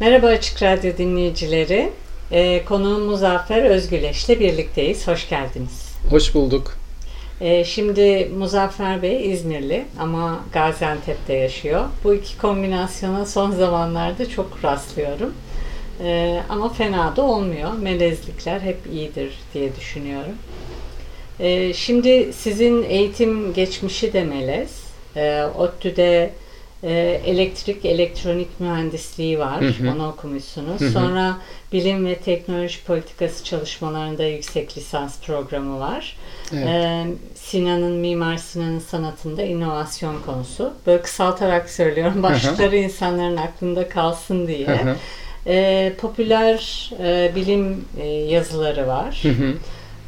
Merhaba 0.00 0.26
Açık 0.26 0.62
Radyo 0.62 0.96
dinleyicileri. 0.98 1.90
Ee, 2.32 2.64
konuğum 2.64 3.02
Muzaffer 3.02 3.62
Özgüleş'le 3.62 4.28
birlikteyiz. 4.28 5.08
Hoş 5.08 5.28
geldiniz. 5.28 5.96
Hoş 6.10 6.34
bulduk. 6.34 6.76
Ee, 7.40 7.64
şimdi 7.64 8.30
Muzaffer 8.38 9.02
Bey 9.02 9.32
İzmirli 9.32 9.84
ama 9.98 10.40
Gaziantep'te 10.52 11.34
yaşıyor. 11.34 11.84
Bu 12.04 12.14
iki 12.14 12.38
kombinasyona 12.38 13.26
son 13.26 13.50
zamanlarda 13.50 14.28
çok 14.28 14.64
rastlıyorum. 14.64 15.34
Ee, 16.02 16.40
ama 16.48 16.68
fena 16.68 17.16
da 17.16 17.22
olmuyor. 17.22 17.72
Melezlikler 17.72 18.60
hep 18.60 18.78
iyidir 18.92 19.32
diye 19.54 19.76
düşünüyorum. 19.76 20.34
Ee, 21.40 21.72
şimdi 21.74 22.32
sizin 22.32 22.82
eğitim 22.82 23.52
geçmişi 23.54 24.12
de 24.12 24.24
melez. 24.24 24.70
Ee, 25.16 25.42
ODTÜ'de 25.58 26.30
e, 26.82 27.20
elektrik 27.26 27.84
elektronik 27.84 28.60
mühendisliği 28.60 29.38
var. 29.38 29.60
Hı 29.60 29.66
hı. 29.66 29.90
Onu 29.90 30.08
okumuşsunuz. 30.08 30.80
Hı 30.80 30.84
hı. 30.84 30.90
Sonra 30.90 31.36
bilim 31.72 32.06
ve 32.06 32.14
teknoloji 32.14 32.84
politikası 32.84 33.44
çalışmalarında 33.44 34.24
yüksek 34.24 34.78
lisans 34.78 35.20
programı 35.20 35.80
var. 35.80 36.16
Evet. 36.52 36.66
Ee, 36.66 37.06
Sinan'ın 37.34 37.92
Mimar 37.92 38.36
Sinan'ın 38.36 38.78
sanatında 38.78 39.42
inovasyon 39.42 40.22
konusu. 40.26 40.72
Böyle 40.86 41.02
kısaltarak 41.02 41.70
söylüyorum. 41.70 42.22
Başlıkları 42.22 42.70
hı 42.70 42.76
hı. 42.76 42.80
insanların 42.80 43.36
aklında 43.36 43.88
kalsın 43.88 44.46
diye. 44.46 44.66
Hı 44.66 44.90
hı. 44.90 44.96
Ee, 45.46 45.92
popüler 46.00 46.90
e, 47.02 47.32
bilim 47.34 47.84
e, 48.00 48.06
yazıları 48.06 48.86
var. 48.86 49.20
Hı 49.22 49.28
hı. 49.28 49.54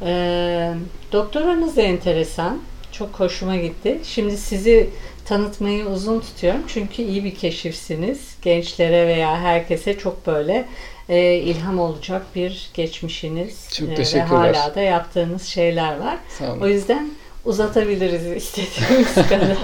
Ee, 0.05 0.73
doktoranız 1.11 1.77
da 1.77 1.81
enteresan. 1.81 2.59
Çok 2.91 3.19
hoşuma 3.19 3.55
gitti. 3.55 3.99
Şimdi 4.03 4.37
sizi 4.37 4.89
tanıtmayı 5.31 5.85
uzun 5.85 6.19
tutuyorum. 6.19 6.61
Çünkü 6.67 7.01
iyi 7.01 7.23
bir 7.23 7.35
keşifsiniz. 7.35 8.35
Gençlere 8.41 9.07
veya 9.07 9.41
herkese 9.41 9.97
çok 9.97 10.27
böyle 10.27 10.65
e, 11.09 11.33
ilham 11.35 11.79
olacak 11.79 12.21
bir 12.35 12.69
geçmişiniz. 12.73 13.69
Çok 13.73 13.89
e, 13.89 14.17
ve 14.17 14.21
hala 14.21 14.75
da 14.75 14.81
yaptığınız 14.81 15.43
şeyler 15.43 15.99
var. 15.99 16.17
O 16.61 16.67
yüzden 16.67 17.09
uzatabiliriz 17.45 18.25
istediğimiz 18.25 19.13
kadar. 19.29 19.57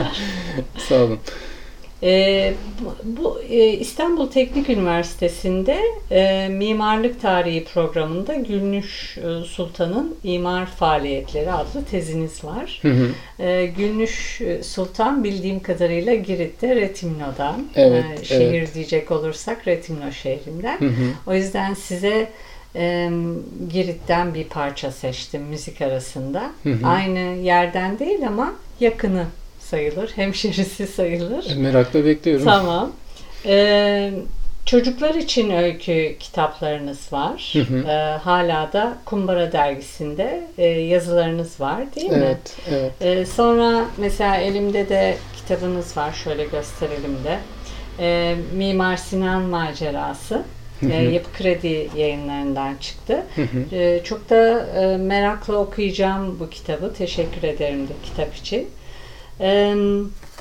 Sağ 0.89 0.95
olun. 0.95 1.19
E, 2.03 2.53
bu, 2.81 2.95
bu 3.21 3.41
e, 3.41 3.67
İstanbul 3.67 4.27
Teknik 4.27 4.69
Üniversitesi'nde 4.69 5.81
e, 6.11 6.47
mimarlık 6.47 7.21
tarihi 7.21 7.63
programında 7.63 8.35
Gülnüş 8.35 9.17
e, 9.17 9.45
Sultan'ın 9.45 10.15
imar 10.23 10.65
faaliyetleri 10.65 11.51
adlı 11.51 11.85
teziniz 11.85 12.43
var. 12.43 12.79
Hı 12.81 12.87
hı. 12.87 13.09
E, 13.43 13.65
Gülnüş 13.65 14.41
Sultan 14.63 15.23
bildiğim 15.23 15.59
kadarıyla 15.59 16.15
Girit'te 16.15 16.75
Retimno'dan, 16.75 17.65
evet, 17.75 18.05
e, 18.21 18.25
şehir 18.25 18.59
evet. 18.59 18.73
diyecek 18.73 19.11
olursak 19.11 19.67
Retimno 19.67 20.11
şehrinden. 20.11 20.79
Hı 20.79 20.85
hı. 20.85 21.11
O 21.27 21.33
yüzden 21.33 21.73
size 21.73 22.29
e, 22.75 23.09
Girit'ten 23.71 24.33
bir 24.33 24.43
parça 24.43 24.91
seçtim 24.91 25.41
müzik 25.41 25.81
arasında. 25.81 26.51
Hı 26.63 26.69
hı. 26.69 26.87
Aynı 26.87 27.19
yerden 27.43 27.99
değil 27.99 28.27
ama 28.27 28.53
yakını 28.79 29.25
sayılır. 29.69 30.09
Hemşerisi 30.15 30.87
sayılır. 30.87 31.51
E, 31.51 31.55
merakla 31.55 32.05
bekliyorum. 32.05 32.45
Tamam. 32.45 32.91
Ee, 33.45 34.11
çocuklar 34.65 35.15
için 35.15 35.49
öykü 35.49 36.15
kitaplarınız 36.19 37.13
var. 37.13 37.53
Hı 37.53 37.59
hı. 37.59 37.87
Ee, 37.87 38.17
hala 38.17 38.73
da 38.73 38.97
Kumbara 39.05 39.51
dergisinde 39.51 40.43
e, 40.57 40.65
yazılarınız 40.65 41.61
var 41.61 41.95
değil 41.95 42.09
mi? 42.09 42.17
Evet. 42.17 42.55
evet. 42.69 42.91
Ee, 43.01 43.25
sonra 43.25 43.85
mesela 43.97 44.37
elimde 44.37 44.89
de 44.89 45.17
kitabınız 45.37 45.97
var. 45.97 46.13
Şöyle 46.13 46.45
gösterelim 46.45 47.17
de. 47.23 47.39
Ee, 47.99 48.35
Mimar 48.53 48.97
Sinan 48.97 49.41
Macerası. 49.41 50.41
Hı 50.79 50.85
hı. 50.85 50.91
E, 50.91 50.95
Yapı 50.95 51.33
Kredi 51.33 51.89
yayınlarından 51.95 52.75
çıktı. 52.75 53.23
Hı 53.35 53.41
hı. 53.41 53.75
E, 53.75 54.03
çok 54.03 54.29
da 54.29 54.65
e, 54.65 54.97
merakla 54.97 55.55
okuyacağım 55.55 56.39
bu 56.39 56.49
kitabı. 56.49 56.93
Teşekkür 56.93 57.43
ederim 57.43 57.87
de 57.87 57.91
kitap 58.05 58.35
için. 58.35 58.67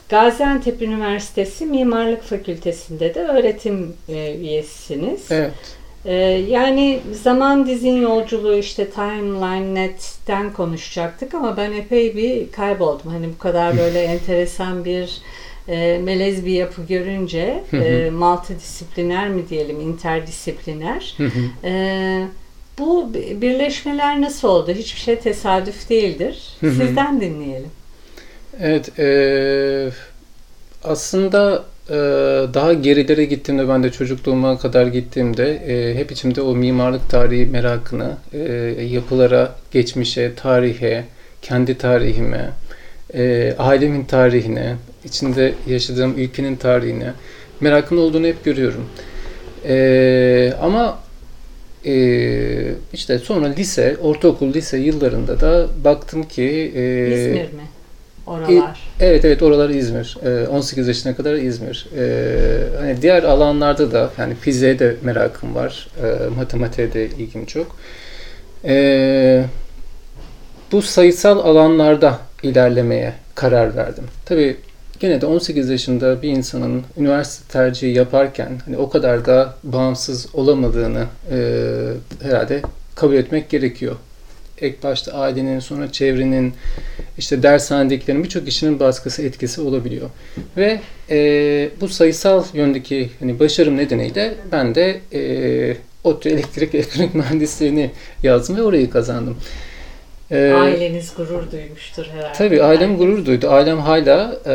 Gaziantep 0.08 0.82
Üniversitesi 0.82 1.66
Mimarlık 1.66 2.22
Fakültesi'nde 2.22 3.14
de 3.14 3.20
öğretim 3.20 3.92
e, 4.08 4.36
üyesisiniz. 4.36 5.26
Evet. 5.30 5.52
E, 6.04 6.14
yani 6.48 7.00
zaman 7.22 7.66
dizin 7.66 8.02
yolculuğu 8.02 8.56
işte 8.56 8.90
Timeline 8.90 9.74
Net'ten 9.74 10.52
konuşacaktık 10.52 11.34
ama 11.34 11.56
ben 11.56 11.72
epey 11.72 12.16
bir 12.16 12.52
kayboldum. 12.52 13.10
Hani 13.10 13.28
bu 13.34 13.38
kadar 13.38 13.78
böyle 13.78 14.02
enteresan 14.02 14.84
bir 14.84 15.20
e, 15.68 15.98
melez 16.04 16.46
bir 16.46 16.52
yapı 16.52 16.82
görünce 16.82 17.64
e, 17.72 18.10
multidisipliner 18.10 19.28
mi 19.28 19.48
diyelim, 19.48 19.80
interdisipliner. 19.80 21.16
e, 21.64 22.26
bu 22.78 23.14
birleşmeler 23.14 24.20
nasıl 24.20 24.48
oldu? 24.48 24.72
Hiçbir 24.72 25.00
şey 25.00 25.18
tesadüf 25.18 25.90
değildir. 25.90 26.42
Sizden 26.60 27.20
dinleyelim. 27.20 27.70
Evet, 28.60 28.98
e, 28.98 29.90
aslında 30.84 31.64
e, 31.88 31.94
daha 32.54 32.72
gerilere 32.72 33.24
gittiğimde, 33.24 33.68
ben 33.68 33.82
de 33.82 33.92
çocukluğuma 33.92 34.58
kadar 34.58 34.86
gittiğimde 34.86 35.54
e, 35.54 35.94
hep 35.94 36.12
içimde 36.12 36.40
o 36.40 36.54
mimarlık 36.54 37.10
tarihi 37.10 37.46
merakını, 37.46 38.16
e, 38.32 38.38
yapılara, 38.82 39.54
geçmişe, 39.70 40.34
tarihe, 40.34 41.04
kendi 41.42 41.78
tarihime, 41.78 42.50
e, 43.14 43.54
ailemin 43.58 44.04
tarihine, 44.04 44.76
içinde 45.04 45.54
yaşadığım 45.66 46.18
ülkenin 46.18 46.56
tarihine 46.56 47.12
merakın 47.60 47.96
olduğunu 47.96 48.26
hep 48.26 48.44
görüyorum. 48.44 48.88
E, 49.68 50.52
ama 50.62 50.98
e, 51.86 51.94
işte 52.92 53.18
sonra 53.18 53.46
lise, 53.46 53.96
ortaokul, 54.02 54.54
lise 54.54 54.78
yıllarında 54.78 55.40
da 55.40 55.66
baktım 55.84 56.22
ki... 56.22 56.72
E, 56.76 57.08
İzmir 57.14 57.52
mi? 57.52 57.75
Oralar. 58.26 58.80
Evet 59.00 59.24
evet 59.24 59.42
oralar 59.42 59.70
İzmir. 59.70 60.16
18 60.50 60.88
yaşına 60.88 61.16
kadar 61.16 61.34
İzmir. 61.34 61.86
Hani 62.80 63.02
diğer 63.02 63.22
alanlarda 63.22 63.92
da 63.92 64.10
yani 64.18 64.34
fiziğe 64.34 64.78
de 64.78 64.96
merakım 65.02 65.54
var. 65.54 65.88
Matematiğe 66.36 66.92
de 66.92 67.06
ilgim 67.06 67.46
çok. 67.46 67.76
Bu 70.72 70.82
sayısal 70.82 71.38
alanlarda 71.38 72.18
ilerlemeye 72.42 73.12
karar 73.34 73.76
verdim. 73.76 74.04
Tabii 74.24 74.56
gene 75.00 75.20
de 75.20 75.26
18 75.26 75.70
yaşında 75.70 76.22
bir 76.22 76.28
insanın 76.28 76.82
üniversite 76.96 77.52
tercihi 77.52 77.92
yaparken 77.92 78.60
hani 78.64 78.76
o 78.76 78.90
kadar 78.90 79.26
da 79.26 79.54
bağımsız 79.62 80.34
olamadığını 80.34 81.04
herhalde 82.22 82.62
kabul 82.94 83.14
etmek 83.14 83.50
gerekiyor 83.50 83.96
ilk 84.60 84.82
başta 84.82 85.12
ailenin 85.12 85.60
sonra 85.60 85.92
çevrenin 85.92 86.54
işte 87.18 87.42
dershanedekilerin 87.42 88.24
birçok 88.24 88.46
kişinin 88.46 88.80
baskısı 88.80 89.22
etkisi 89.22 89.60
olabiliyor. 89.60 90.10
Ve 90.56 90.80
e, 91.10 91.70
bu 91.80 91.88
sayısal 91.88 92.44
yöndeki 92.54 93.10
hani 93.20 93.40
başarım 93.40 93.76
nedeniyle 93.76 94.34
ben 94.52 94.74
de 94.74 95.00
e, 95.12 95.76
ODTÜ 96.04 96.28
elektrik 96.28 96.74
elektronik 96.74 97.14
mühendisliğini 97.14 97.90
yazdım 98.22 98.56
ve 98.56 98.62
orayı 98.62 98.90
kazandım. 98.90 99.36
Ee, 100.30 100.52
Aileniz 100.52 101.12
gurur 101.16 101.50
duymuştur 101.52 102.06
herhalde. 102.06 102.32
Tabii 102.38 102.62
ailem 102.62 102.96
gurur 102.96 103.26
duydu. 103.26 103.50
Ailem 103.50 103.78
hala 103.78 104.38
e, 104.46 104.54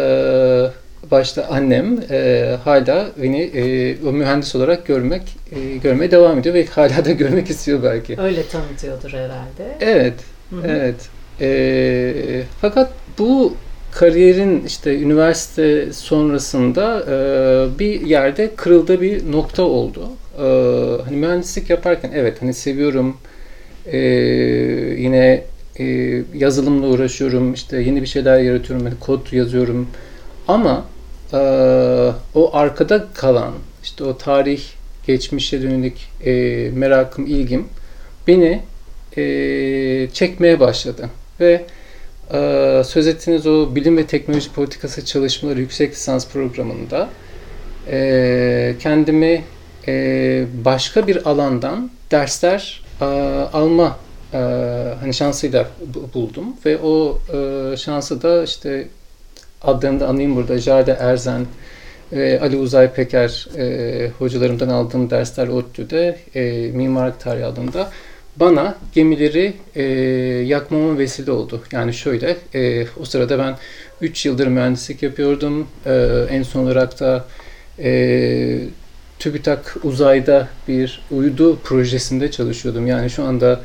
başta 1.11 1.47
annem 1.47 1.99
e, 2.11 2.55
hala 2.63 3.11
beni 3.21 3.41
e, 3.41 3.95
o 4.07 4.11
mühendis 4.11 4.55
olarak 4.55 4.87
görmek 4.87 5.21
e, 5.51 5.77
görmeye 5.77 6.11
devam 6.11 6.39
ediyor 6.39 6.55
ve 6.55 6.65
hala 6.65 7.05
da 7.05 7.11
görmek 7.23 7.49
istiyor 7.49 7.83
belki. 7.83 8.21
Öyle 8.21 8.47
tanıtıyordur 8.47 9.13
herhalde. 9.13 9.77
Evet, 9.81 10.13
Hı-hı. 10.49 10.67
evet. 10.67 10.95
E, 11.41 12.43
fakat 12.61 12.93
bu 13.19 13.53
kariyerin 13.91 14.63
işte 14.67 14.99
üniversite 14.99 15.93
sonrasında 15.93 17.03
e, 17.09 17.79
bir 17.79 18.01
yerde 18.01 18.55
kırıldığı 18.55 19.01
bir 19.01 19.31
nokta 19.31 19.63
oldu. 19.63 20.09
E, 20.37 20.43
hani 21.03 21.17
mühendislik 21.17 21.69
yaparken 21.69 22.11
evet 22.15 22.41
hani 22.41 22.53
seviyorum. 22.53 23.17
E, 23.85 23.97
yine 24.97 25.43
e, 25.79 25.85
yazılımla 26.35 26.87
uğraşıyorum. 26.87 27.53
işte 27.53 27.81
yeni 27.81 28.01
bir 28.01 28.07
şeyler 28.07 28.39
yaratıyorum. 28.39 28.85
Yani 28.85 28.99
kod 28.99 29.31
yazıyorum. 29.33 29.87
Ama 30.51 30.85
e, 31.33 31.37
o 32.35 32.55
arkada 32.55 33.07
kalan 33.13 33.53
işte 33.83 34.03
o 34.03 34.17
tarih 34.17 34.61
geçmişe 35.07 35.61
dönük 35.61 35.97
e, 36.25 36.31
merakım, 36.73 37.25
ilgim 37.25 37.67
beni 38.27 38.61
e, 39.17 39.23
çekmeye 40.13 40.59
başladı. 40.59 41.09
Ve 41.39 41.65
e, 42.33 42.81
söz 42.85 43.07
ettiğiniz 43.07 43.47
o 43.47 43.75
bilim 43.75 43.97
ve 43.97 44.05
teknoloji 44.05 44.51
politikası 44.53 45.05
çalışmaları 45.05 45.59
yüksek 45.59 45.91
lisans 45.91 46.27
programında 46.27 47.09
e, 47.91 48.75
kendimi 48.79 49.43
e, 49.87 50.45
başka 50.65 51.07
bir 51.07 51.29
alandan 51.29 51.91
dersler 52.11 52.83
e, 53.01 53.05
alma 53.53 53.97
e, 54.33 54.37
hani 54.99 55.13
şansıyla 55.13 55.67
buldum 56.13 56.45
ve 56.65 56.77
o 56.77 57.19
e, 57.33 57.77
şansı 57.77 58.21
da 58.21 58.43
işte 58.43 58.87
adlarını 59.63 59.99
da 59.99 60.07
anayım 60.07 60.35
burada 60.35 60.57
Jade 60.57 60.91
Erzen 60.91 61.45
ve 62.13 62.41
Ali 62.41 62.57
Uzay 62.57 62.93
Peker 62.93 63.47
e, 63.57 64.09
hocalarımdan 64.19 64.69
aldığım 64.69 65.09
dersler 65.09 65.47
ODTÜ'de 65.47 66.17
e, 66.35 66.71
mimarlık 66.71 67.19
tarihi 67.19 67.45
alanında 67.45 67.89
bana 68.35 68.75
gemileri 68.93 69.53
e, 69.75 69.83
yakmama 70.45 70.97
vesile 70.97 71.31
oldu. 71.31 71.61
Yani 71.71 71.93
şöyle, 71.93 72.37
e, 72.53 72.85
o 72.99 73.05
sırada 73.05 73.39
ben 73.39 73.57
3 74.01 74.25
yıldır 74.25 74.47
mühendislik 74.47 75.03
yapıyordum. 75.03 75.67
E, 75.85 76.25
en 76.29 76.43
son 76.43 76.63
olarak 76.63 76.99
da 76.99 77.25
e, 77.79 78.59
TÜBİTAK 79.19 79.77
uzayda 79.83 80.47
bir 80.67 81.01
uydu 81.11 81.59
projesinde 81.63 82.31
çalışıyordum. 82.31 82.87
Yani 82.87 83.09
şu 83.09 83.23
anda 83.23 83.61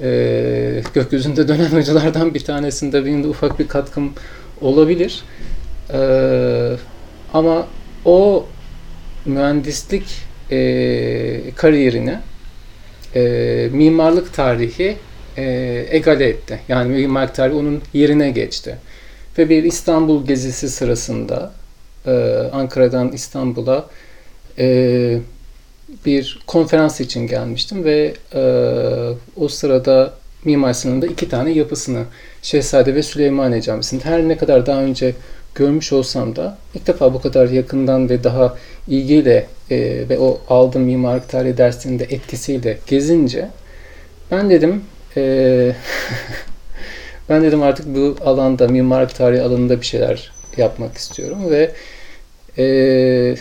e, 0.00 0.82
gökyüzünde 0.94 1.48
dönen 1.48 1.66
hocalardan 1.66 2.34
bir 2.34 2.44
tanesinde 2.44 3.04
benim 3.04 3.24
de 3.24 3.28
ufak 3.28 3.58
bir 3.58 3.68
katkım 3.68 4.12
olabilir. 4.62 5.22
E, 5.92 5.98
ama 7.34 7.66
o 8.04 8.46
mühendislik 9.26 10.04
e, 10.50 11.50
kariyerini 11.56 12.18
e, 13.14 13.68
mimarlık 13.72 14.34
tarihi 14.34 14.96
e, 15.36 15.44
egale 15.90 16.28
etti. 16.28 16.60
Yani 16.68 16.96
mimarlık 16.96 17.34
tarihi 17.34 17.56
onun 17.56 17.82
yerine 17.92 18.30
geçti. 18.30 18.78
Ve 19.38 19.48
bir 19.48 19.62
İstanbul 19.62 20.26
gezisi 20.26 20.70
sırasında 20.70 21.52
e, 22.06 22.10
Ankara'dan 22.52 23.12
İstanbul'a 23.12 23.86
e, 24.58 25.18
bir 26.06 26.42
konferans 26.46 27.00
için 27.00 27.26
gelmiştim 27.26 27.84
ve 27.84 28.14
e, 28.34 28.42
o 29.36 29.48
sırada 29.48 30.14
Mimar 30.44 30.72
Sinan'da 30.72 31.06
iki 31.06 31.28
tane 31.28 31.50
yapısını 31.50 32.04
Şehzade 32.42 32.94
ve 32.94 33.02
Süleymaniye 33.02 33.62
Camisi'nde. 33.62 34.04
Her 34.04 34.28
ne 34.28 34.36
kadar 34.36 34.66
daha 34.66 34.82
önce 34.82 35.14
görmüş 35.54 35.92
olsam 35.92 36.36
da 36.36 36.58
ilk 36.74 36.86
defa 36.86 37.14
bu 37.14 37.20
kadar 37.20 37.48
yakından 37.48 38.08
ve 38.08 38.24
daha 38.24 38.56
ilgiyle 38.88 39.46
e, 39.70 39.78
ve 40.08 40.18
o 40.18 40.40
aldığım 40.48 40.82
mimarlık 40.82 41.28
tarihi 41.28 41.56
dersinin 41.56 41.98
de 41.98 42.04
etkisiyle 42.04 42.78
gezince 42.86 43.48
ben 44.30 44.50
dedim 44.50 44.84
e, 45.16 45.72
ben 47.28 47.42
dedim 47.42 47.62
artık 47.62 47.86
bu 47.86 48.16
alanda 48.24 48.68
mimarlık 48.68 49.14
tarihi 49.14 49.42
alanında 49.42 49.80
bir 49.80 49.86
şeyler 49.86 50.32
yapmak 50.56 50.96
istiyorum 50.96 51.38
ve 51.50 51.72
e, 52.58 53.36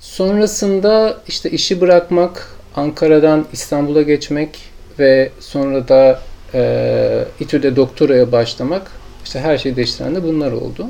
sonrasında 0.00 1.16
işte 1.28 1.50
işi 1.50 1.80
bırakmak, 1.80 2.48
Ankara'dan 2.76 3.46
İstanbul'a 3.52 4.02
geçmek 4.02 4.58
ve 4.98 5.30
sonra 5.40 5.88
da 5.88 6.20
e, 6.54 7.24
İTÜ'de 7.40 7.76
doktoraya 7.76 8.32
başlamak 8.32 8.90
işte 9.24 9.40
her 9.40 9.58
şeyi 9.58 9.76
değiştiren 9.76 10.14
de 10.14 10.22
bunlar 10.22 10.52
oldu. 10.52 10.86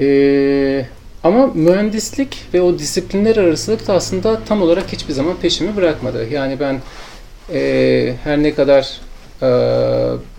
Ee, 0.00 0.86
ama 1.24 1.46
mühendislik 1.46 2.38
ve 2.54 2.62
o 2.62 2.78
disiplinler 2.78 3.36
arasılık 3.36 3.86
da 3.86 3.94
aslında 3.94 4.44
tam 4.44 4.62
olarak 4.62 4.92
hiçbir 4.92 5.12
zaman 5.14 5.36
peşimi 5.36 5.76
bırakmadı. 5.76 6.28
Yani 6.28 6.60
ben 6.60 6.80
e, 7.52 8.14
her 8.24 8.42
ne 8.42 8.54
kadar 8.54 9.00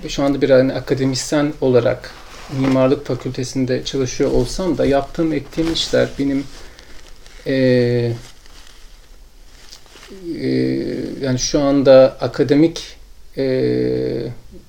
e, 0.03 0.09
şu 0.09 0.23
anda 0.23 0.41
bir 0.41 0.49
hani 0.49 0.73
akademisyen 0.73 1.53
olarak 1.61 2.11
mimarlık 2.59 3.05
fakültesinde 3.05 3.85
çalışıyor 3.85 4.31
olsam 4.31 4.77
da 4.77 4.85
yaptığım 4.85 5.33
ettiğim 5.33 5.73
işler 5.73 6.09
benim 6.19 6.43
e, 7.47 7.53
e, 10.41 10.47
yani 11.21 11.39
şu 11.39 11.61
anda 11.61 12.17
akademik 12.21 12.98
e, 13.39 13.43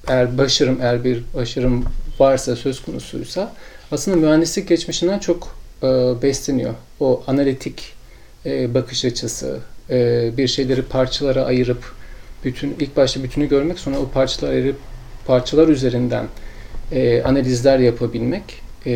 eğer 0.09 0.39
başarım 0.39 0.79
eğer 0.83 1.05
bir 1.05 1.25
başarım 1.35 1.85
varsa 2.19 2.57
söz 2.57 2.83
konusuysa 2.83 3.53
aslında 3.93 4.17
mühendislik 4.17 4.69
geçmişinden 4.69 5.19
çok 5.19 5.57
e, 5.83 5.87
besleniyor. 6.23 6.75
O 7.01 7.23
analitik 7.27 7.93
e, 8.47 8.75
bakış 8.75 9.05
açısı, 9.05 9.59
e, 9.91 10.31
bir 10.37 10.49
şeyleri 10.49 10.83
parçalara 10.83 11.45
ayırıp 11.45 11.93
bütün 12.45 12.77
ilk 12.81 12.97
başta 12.97 13.23
bütünü 13.23 13.49
görmek 13.49 13.79
sonra 13.79 13.99
o 13.99 14.09
parçalar 14.09 14.53
ayırıp 14.53 14.77
parçalar 15.27 15.69
üzerinden 15.69 16.27
e, 16.93 17.23
analizler 17.23 17.79
yapabilmek 17.79 18.43
e, 18.87 18.93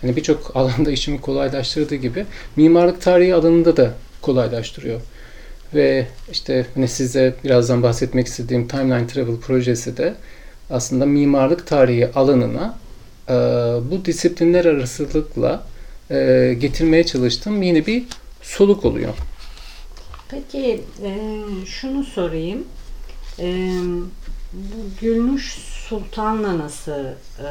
hani 0.00 0.16
birçok 0.16 0.56
alanda 0.56 0.90
işimi 0.90 1.20
kolaylaştırdığı 1.20 1.94
gibi 1.94 2.26
mimarlık 2.56 3.02
tarihi 3.02 3.34
alanında 3.34 3.76
da 3.76 3.94
kolaylaştırıyor. 4.22 5.00
Ve 5.74 6.06
işte 6.32 6.66
hani 6.74 6.88
size 6.88 7.34
birazdan 7.44 7.82
bahsetmek 7.82 8.26
istediğim 8.26 8.68
Timeline 8.68 9.06
Travel 9.06 9.36
projesi 9.36 9.96
de 9.96 10.14
aslında 10.70 11.06
mimarlık 11.06 11.66
tarihi 11.66 12.12
alanına 12.14 12.78
e, 13.28 13.32
bu 13.90 14.04
disiplinler 14.04 14.64
arasılıkla 14.64 15.66
e, 16.10 16.56
getirmeye 16.60 17.06
çalıştığım 17.06 17.62
yeni 17.62 17.86
bir 17.86 18.04
soluk 18.42 18.84
oluyor. 18.84 19.14
Peki 20.30 20.80
e, 21.04 21.18
şunu 21.66 22.04
sorayım. 22.04 22.64
E, 23.38 23.68
bu 24.52 25.00
Gülnuş 25.00 25.54
Sultan'la 25.88 26.58
nasıl 26.58 27.04
e, 27.38 27.48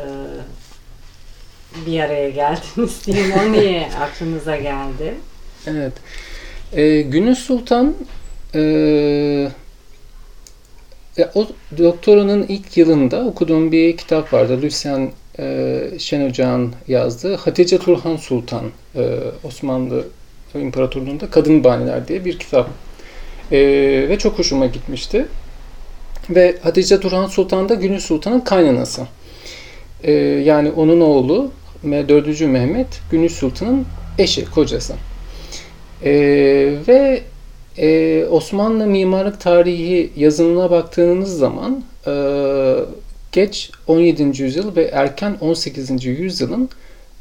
bir 1.86 2.00
araya 2.00 2.30
geldiniz 2.30 3.06
diyeyim. 3.06 3.32
O 3.32 3.52
niye 3.52 3.90
aklınıza 4.02 4.56
geldi? 4.56 5.16
Evet. 5.68 5.94
E, 6.74 7.02
Gülnuş 7.02 7.38
Sultan 7.38 7.96
e, 8.56 9.52
o 11.36 11.48
doktoranın 11.78 12.46
ilk 12.48 12.78
yılında 12.78 13.26
okuduğum 13.26 13.72
bir 13.72 13.98
kitap 13.98 14.34
vardı. 14.34 14.62
Lucien 14.62 15.12
e, 15.40 15.82
Şen 16.00 16.30
Ocağ'ın 16.30 16.74
yazdığı 16.88 17.36
Hatice 17.36 17.78
Turhan 17.78 18.16
Sultan 18.16 18.66
e, 18.96 19.20
Osmanlı 19.44 20.06
İmparatorluğu'nda 20.56 21.30
Kadın 21.30 21.64
Baniler 21.64 22.08
diye 22.08 22.26
bir 22.26 22.40
kitap. 22.40 22.70
E, 23.52 23.60
ve 24.10 24.18
çok 24.18 24.40
hoşuma 24.40 24.66
gitmişti. 24.66 25.26
Ve 26.30 26.58
Hatice 26.62 27.00
Turhan 27.00 27.28
Sultan 27.28 27.70
da 27.70 27.74
Gülü 27.74 28.00
Sultan'ın 28.02 28.40
kaynanası. 28.40 29.02
E, 30.04 30.12
yani 30.12 30.72
onun 30.72 31.02
oğlu 31.02 31.52
4. 31.84 32.42
Mehmet 32.42 33.02
Gülü 33.12 33.30
Sultan'ın 33.30 33.86
eşi, 34.18 34.46
kocası. 34.46 34.94
E, 36.04 36.12
ve 36.88 37.22
e, 37.78 38.26
Osmanlı 38.26 38.88
mimarlık 38.88 39.40
tarihi 39.40 40.10
yazımına 40.18 40.72
baktığınız 40.72 41.38
zaman 41.38 41.84
e, 42.08 42.14
geç 43.32 43.72
17. 43.88 44.42
yüzyıl 44.44 44.76
ve 44.76 44.84
erken 44.84 45.38
18. 45.42 46.06
yüzyılın 46.06 46.70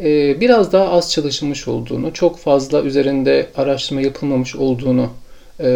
e, 0.00 0.40
biraz 0.40 0.72
daha 0.72 0.88
az 0.88 1.12
çalışılmış 1.12 1.68
olduğunu, 1.68 2.12
çok 2.12 2.38
fazla 2.38 2.82
üzerinde 2.82 3.46
araştırma 3.56 4.00
yapılmamış 4.00 4.56
olduğunu 4.56 5.10
e, 5.60 5.68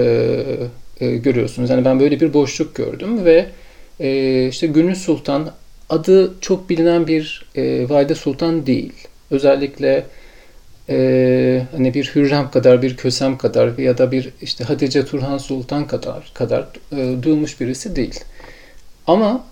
e, 1.00 1.16
görüyorsunuz. 1.16 1.70
Yani 1.70 1.84
ben 1.84 2.00
böyle 2.00 2.20
bir 2.20 2.34
boşluk 2.34 2.74
gördüm 2.74 3.24
ve 3.24 3.46
e, 4.00 4.48
işte 4.48 4.66
Gönül 4.66 4.94
Sultan 4.94 5.50
adı 5.90 6.34
çok 6.40 6.70
bilinen 6.70 7.06
bir 7.06 7.46
e, 7.54 7.88
valide 7.88 8.14
sultan 8.14 8.66
değil. 8.66 8.92
Özellikle 9.30 10.04
e, 10.88 11.66
hani 11.72 11.94
bir 11.94 12.04
Hürrem 12.14 12.50
kadar, 12.50 12.82
bir 12.82 12.96
Kösem 12.96 13.38
kadar 13.38 13.78
ya 13.78 13.98
da 13.98 14.12
bir 14.12 14.28
işte 14.42 14.64
Hatice 14.64 15.06
Turhan 15.06 15.38
Sultan 15.38 15.86
kadar 15.86 16.30
kadar 16.34 16.66
e, 16.92 17.22
duyulmuş 17.22 17.60
birisi 17.60 17.96
değil. 17.96 18.20
Ama 19.06 19.44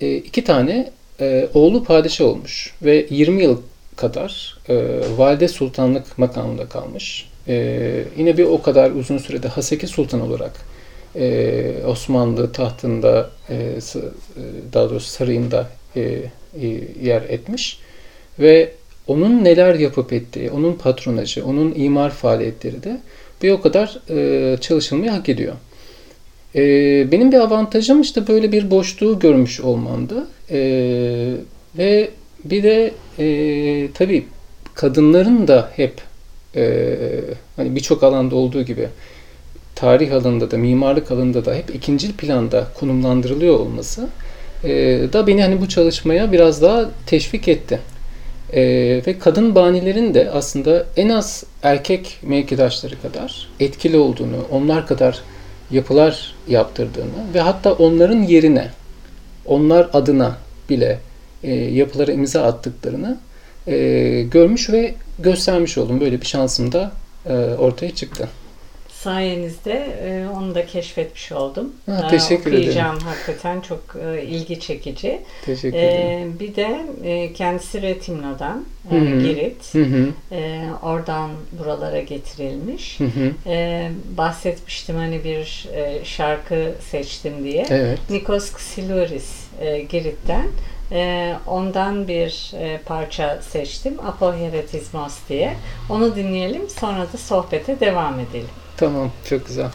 e, 0.00 0.16
iki 0.16 0.44
tane 0.44 0.90
e, 1.20 1.48
oğlu 1.54 1.84
padişah 1.84 2.24
olmuş 2.24 2.74
ve 2.82 3.06
20 3.10 3.42
yıl 3.42 3.62
kadar 3.96 4.58
e, 4.68 5.00
valide 5.16 5.48
sultanlık 5.48 6.18
makamında 6.18 6.68
kalmış. 6.68 7.28
E, 7.48 8.04
yine 8.16 8.36
bir 8.38 8.44
o 8.44 8.62
kadar 8.62 8.90
uzun 8.90 9.18
sürede 9.18 9.48
Haseki 9.48 9.86
Sultan 9.86 10.20
olarak 10.20 10.52
e, 11.16 11.82
Osmanlı 11.86 12.52
tahtında 12.52 13.30
e, 13.48 13.54
e 13.54 13.80
daha 14.72 14.90
doğrusu 14.90 15.10
sarayında 15.10 15.68
e, 15.96 16.00
e, 16.00 16.66
yer 17.02 17.22
etmiş 17.22 17.80
ve 18.38 18.72
onun 19.08 19.44
neler 19.44 19.74
yapıp 19.74 20.12
ettiği, 20.12 20.50
onun 20.50 20.72
patronajı, 20.72 21.46
onun 21.46 21.74
imar 21.76 22.10
faaliyetleri 22.10 22.82
de 22.82 23.00
bir 23.42 23.50
o 23.50 23.60
kadar 23.60 23.98
e, 24.10 24.56
çalışılmayı 24.60 25.10
hak 25.10 25.28
ediyor. 25.28 25.54
E, 26.54 26.60
benim 27.12 27.32
bir 27.32 27.36
avantajım 27.36 28.00
işte 28.00 28.28
böyle 28.28 28.52
bir 28.52 28.70
boşluğu 28.70 29.18
görmüş 29.18 29.60
olmamdı. 29.60 30.26
E, 30.50 30.58
ve 31.78 32.10
bir 32.44 32.62
de 32.62 32.92
e, 33.18 33.88
tabii 33.92 34.24
kadınların 34.74 35.48
da 35.48 35.70
hep 35.76 35.94
e, 36.56 36.86
hani 37.56 37.74
birçok 37.74 38.02
alanda 38.02 38.36
olduğu 38.36 38.62
gibi 38.62 38.88
tarih 39.74 40.12
alanında 40.12 40.50
da 40.50 40.58
mimarlık 40.58 41.10
alanında 41.10 41.44
da 41.44 41.54
hep 41.54 41.74
ikinci 41.74 42.12
planda 42.12 42.66
konumlandırılıyor 42.80 43.58
olması 43.58 44.08
e, 44.64 44.70
da 45.12 45.26
beni 45.26 45.42
hani 45.42 45.60
bu 45.60 45.68
çalışmaya 45.68 46.32
biraz 46.32 46.62
daha 46.62 46.90
teşvik 47.06 47.48
etti. 47.48 47.80
E, 48.52 48.62
ve 49.06 49.18
kadın 49.18 49.54
banilerin 49.54 50.14
de 50.14 50.30
aslında 50.30 50.86
en 50.96 51.08
az 51.08 51.44
erkek 51.62 52.18
mevkidaşları 52.22 53.02
kadar 53.02 53.48
etkili 53.60 53.96
olduğunu, 53.96 54.46
onlar 54.50 54.86
kadar 54.86 55.22
yapılar 55.70 56.34
yaptırdığını 56.48 57.34
ve 57.34 57.40
hatta 57.40 57.72
onların 57.72 58.22
yerine, 58.22 58.70
onlar 59.46 59.88
adına 59.92 60.36
bile 60.70 60.98
e, 61.42 61.54
yapılara 61.54 62.12
imza 62.12 62.42
attıklarını 62.42 63.18
e, 63.66 64.22
görmüş 64.30 64.70
ve 64.70 64.94
göstermiş 65.18 65.78
oldum. 65.78 66.00
Böyle 66.00 66.20
bir 66.20 66.26
şansım 66.26 66.72
da 66.72 66.92
e, 67.26 67.34
ortaya 67.34 67.94
çıktı 67.94 68.28
sayenizde 69.02 69.72
e, 70.02 70.28
onu 70.36 70.54
da 70.54 70.66
keşfetmiş 70.66 71.32
oldum. 71.32 71.72
Ha, 71.86 72.02
e, 72.06 72.10
teşekkür 72.10 72.52
ederim. 72.52 72.62
Okuyacağım 72.62 72.98
hakikaten 72.98 73.60
çok 73.60 73.80
e, 74.04 74.22
ilgi 74.22 74.60
çekici. 74.60 75.20
Teşekkür 75.44 75.78
ederim. 75.78 76.36
bir 76.40 76.54
de 76.56 76.80
kendisi 77.34 77.82
Retimno'dan, 77.82 78.64
Girit. 78.90 79.72
oradan 80.82 81.30
buralara 81.58 82.00
getirilmiş. 82.00 82.98
bahsetmiştim 84.16 84.96
hani 84.96 85.24
bir 85.24 85.68
şarkı 86.04 86.72
seçtim 86.90 87.44
diye. 87.44 87.66
Evet. 87.70 87.98
Nikos 88.10 88.52
Ksilouris 88.52 89.30
Girit'ten. 89.88 90.46
ondan 91.46 92.08
bir 92.08 92.52
parça 92.86 93.42
seçtim. 93.42 93.94
Apoheretismos 94.06 95.14
diye. 95.28 95.54
Onu 95.90 96.16
dinleyelim 96.16 96.68
sonra 96.68 97.12
da 97.12 97.16
sohbete 97.18 97.80
devam 97.80 98.20
edelim. 98.20 98.48
Tamam, 98.78 99.10
çok 99.28 99.46
güzel. 99.46 99.70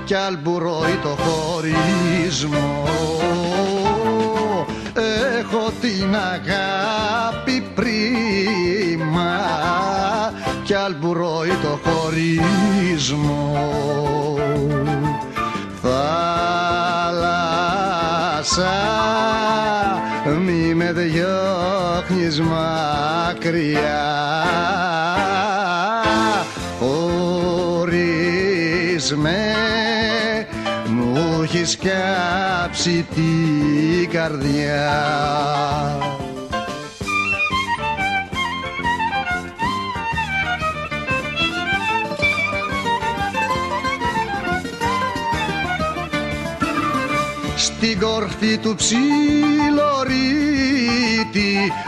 κι 0.09 0.15
αλμπουρώει 0.15 0.99
το 1.01 1.17
χωρισμό. 1.23 2.87
Έχω 5.39 5.71
την 5.81 6.15
αγάπη 6.15 7.63
πρίμα 7.75 9.39
κι 10.63 10.73
αλμπουρώει 10.73 11.49
το 11.61 11.79
χωρισμό. 11.83 13.57
Θάλασσα 15.81 15.99
μη 20.45 20.73
με 20.73 20.91
διώχνεις 20.91 22.41
μακριά. 22.41 24.09
Με 29.11 29.31
μου 29.31 29.78
έχει 31.51 31.65
σκάψει 31.65 33.07
την 33.15 34.09
καρδιά. 34.09 34.91
Στην 47.55 47.99
κορφή 47.99 48.57
του 48.57 48.75
ψιλορίτη 48.75 49.01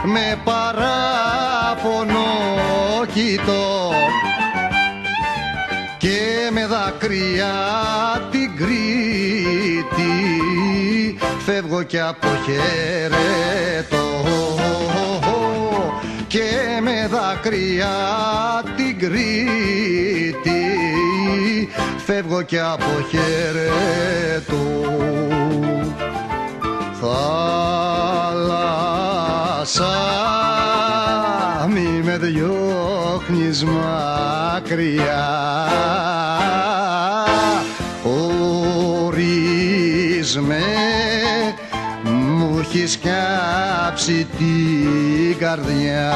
με 0.03 0.39
παράπονο 0.43 2.19
κοιτώ 3.13 3.91
και 5.97 6.49
με 6.51 6.65
δάκρυα 6.65 7.53
την 8.31 8.55
Κρήτη 8.55 9.40
φεύγω 11.53 11.83
και 11.83 12.01
αποχαιρετώ. 12.01 12.39
Και 16.27 16.79
με 16.81 17.07
δάκρυα 17.07 17.87
την 18.75 18.99
Κρήτη 18.99 20.61
φεύγω 22.05 22.41
και 22.41 22.59
αποχαιρετώ. 22.59 22.99
Θάλασσα 27.01 27.21
μη 31.69 32.01
με 32.03 32.17
διώχνεις 32.17 33.63
μακριά. 33.63 35.29
Ορίζουμε 39.03 40.80
μου 42.73 42.77
έχεις 42.77 42.99
κάψει 42.99 44.27
την 44.37 45.37
καρδιά. 45.37 46.13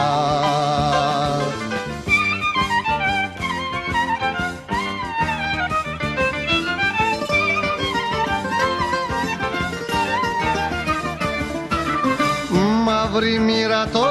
Μαύρη 12.84 13.40
μοίρα 13.40 13.88
το 13.88 14.06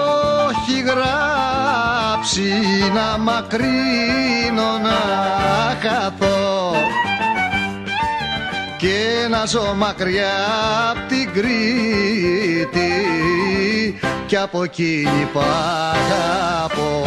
έχει 0.50 0.80
γράψει 0.80 2.42
να 2.94 3.18
μακρύνω 3.18 4.78
να 4.82 5.43
και 8.84 9.28
να 9.30 9.46
ζω 9.46 9.74
μακριά 9.76 10.34
απ' 10.90 11.08
την 11.08 11.32
Κρήτη. 11.32 12.92
Κι 14.26 14.36
από 14.36 14.62
εκείνη 14.62 15.28
που 15.32 15.40
αγαπώ. 15.92 17.06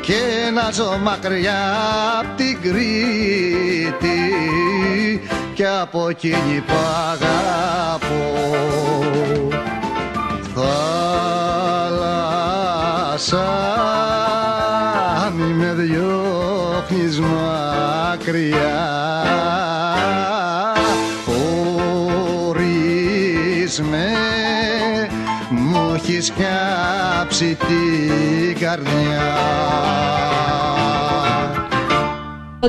Και 0.00 0.50
να 0.54 0.70
ζω 0.70 0.98
μακριά 1.02 1.76
απ' 2.20 2.36
την 2.36 2.60
Κρήτη. 2.62 4.18
Κι 5.54 5.64
από 5.64 6.08
εκείνη 6.08 6.62
που 6.66 6.74
αγαπώ. 7.12 8.32
Θάλασσα. 10.54 12.14
μη 13.78 13.93
με 15.43 15.73
διώχνεις 15.73 17.19
μακριά 17.19 18.79
χωρίς 22.55 23.81
με 23.81 24.07
μου 25.49 25.93
έχεις 25.95 26.31
κάψει 26.31 27.55
την 27.55 28.59
καρδιά 28.59 29.37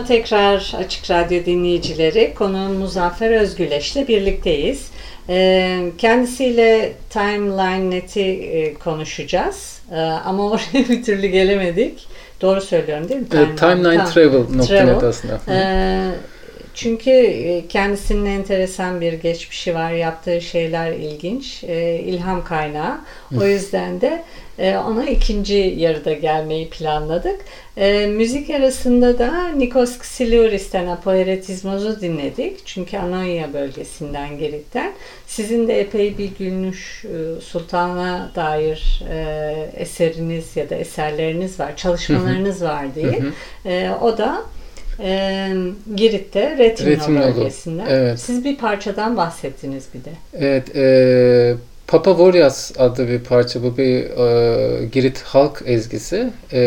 Tekrar 0.09 0.61
Açık 0.83 1.11
Radyo 1.11 1.45
dinleyicileri 1.45 2.35
konuğum 2.35 2.73
Muzaffer 2.73 3.31
Özgüleş'le 3.31 4.09
birlikteyiz. 4.09 4.91
Ee, 5.29 5.79
kendisiyle 5.99 6.93
Timeline 7.11 7.91
Net'i 7.91 8.21
e, 8.21 8.75
konuşacağız. 8.75 9.81
Ee, 9.93 9.97
ama 10.01 10.51
oraya 10.51 10.89
bir 10.89 11.03
türlü 11.03 11.27
gelemedik. 11.27 12.07
Doğru 12.42 12.62
söylüyorum 12.62 13.10
değil 13.10 13.22
mi? 13.22 13.30
Timeline, 13.30 13.56
Timeline 13.56 14.06
Travel, 14.06 14.68
Travel. 14.68 15.08
aslında. 15.08 15.40
Ee, 15.50 16.12
Çünkü 16.74 17.10
e, 17.12 17.68
kendisinin 17.68 18.26
enteresan 18.26 19.02
bir 19.02 19.14
geçmişi 19.14 19.76
var. 19.76 19.92
Yaptığı 19.92 20.42
şeyler 20.42 20.92
ilginç. 20.92 21.64
E, 21.64 22.00
ilham 22.00 22.44
kaynağı. 22.44 22.98
O 23.42 23.46
yüzden 23.46 24.02
de 24.02 24.24
e, 24.60 24.78
ona 24.78 25.06
ikinci 25.06 25.76
yarıda 25.78 26.14
gelmeyi 26.14 26.70
planladık. 26.70 27.42
E, 27.78 28.08
müzik 28.08 28.50
arasında 28.50 29.20
da 29.20 29.48
Nikos 29.48 29.96
Xylouris'ten 29.98 30.88
Apoeretismos'u 30.88 32.02
dinledik. 32.02 32.66
Çünkü 32.66 32.98
Anonya 32.98 33.54
bölgesinden 33.54 34.38
Girit'ten. 34.38 34.94
Sizin 35.28 35.68
de 35.68 35.80
epey 35.80 36.18
bir 36.18 36.30
Gülnüş 36.40 37.06
e, 37.06 37.42
Sultan'a 37.42 38.32
dair 38.36 39.04
e, 39.12 39.70
eseriniz 39.76 40.58
ya 40.58 40.70
da 40.70 40.76
eserleriniz 40.76 41.60
var, 41.60 41.76
çalışmalarınız 41.76 42.64
var 42.64 42.96
diye. 42.96 43.20
E, 43.66 43.90
o 44.02 44.18
da 44.18 44.42
e, 45.00 45.50
Girit'te 45.96 46.58
Retimno, 46.58 46.92
Retimno 46.92 47.22
bölgesinde. 47.22 47.84
evet. 47.90 48.20
Siz 48.20 48.46
bir 48.46 48.58
parçadan 48.58 49.18
bahsettiniz 49.18 49.86
bir 49.94 50.04
de. 50.04 50.12
Evet, 50.34 50.76
e, 50.76 51.56
Papa 51.88 52.18
Vorias 52.18 52.72
adlı 52.80 53.08
bir 53.08 53.20
parça. 53.20 53.64
Bu 53.64 53.78
bir 53.78 54.04
e, 54.04 54.86
Girit 54.86 55.22
halk 55.22 55.62
ezgisi 55.66 56.30
E, 56.52 56.60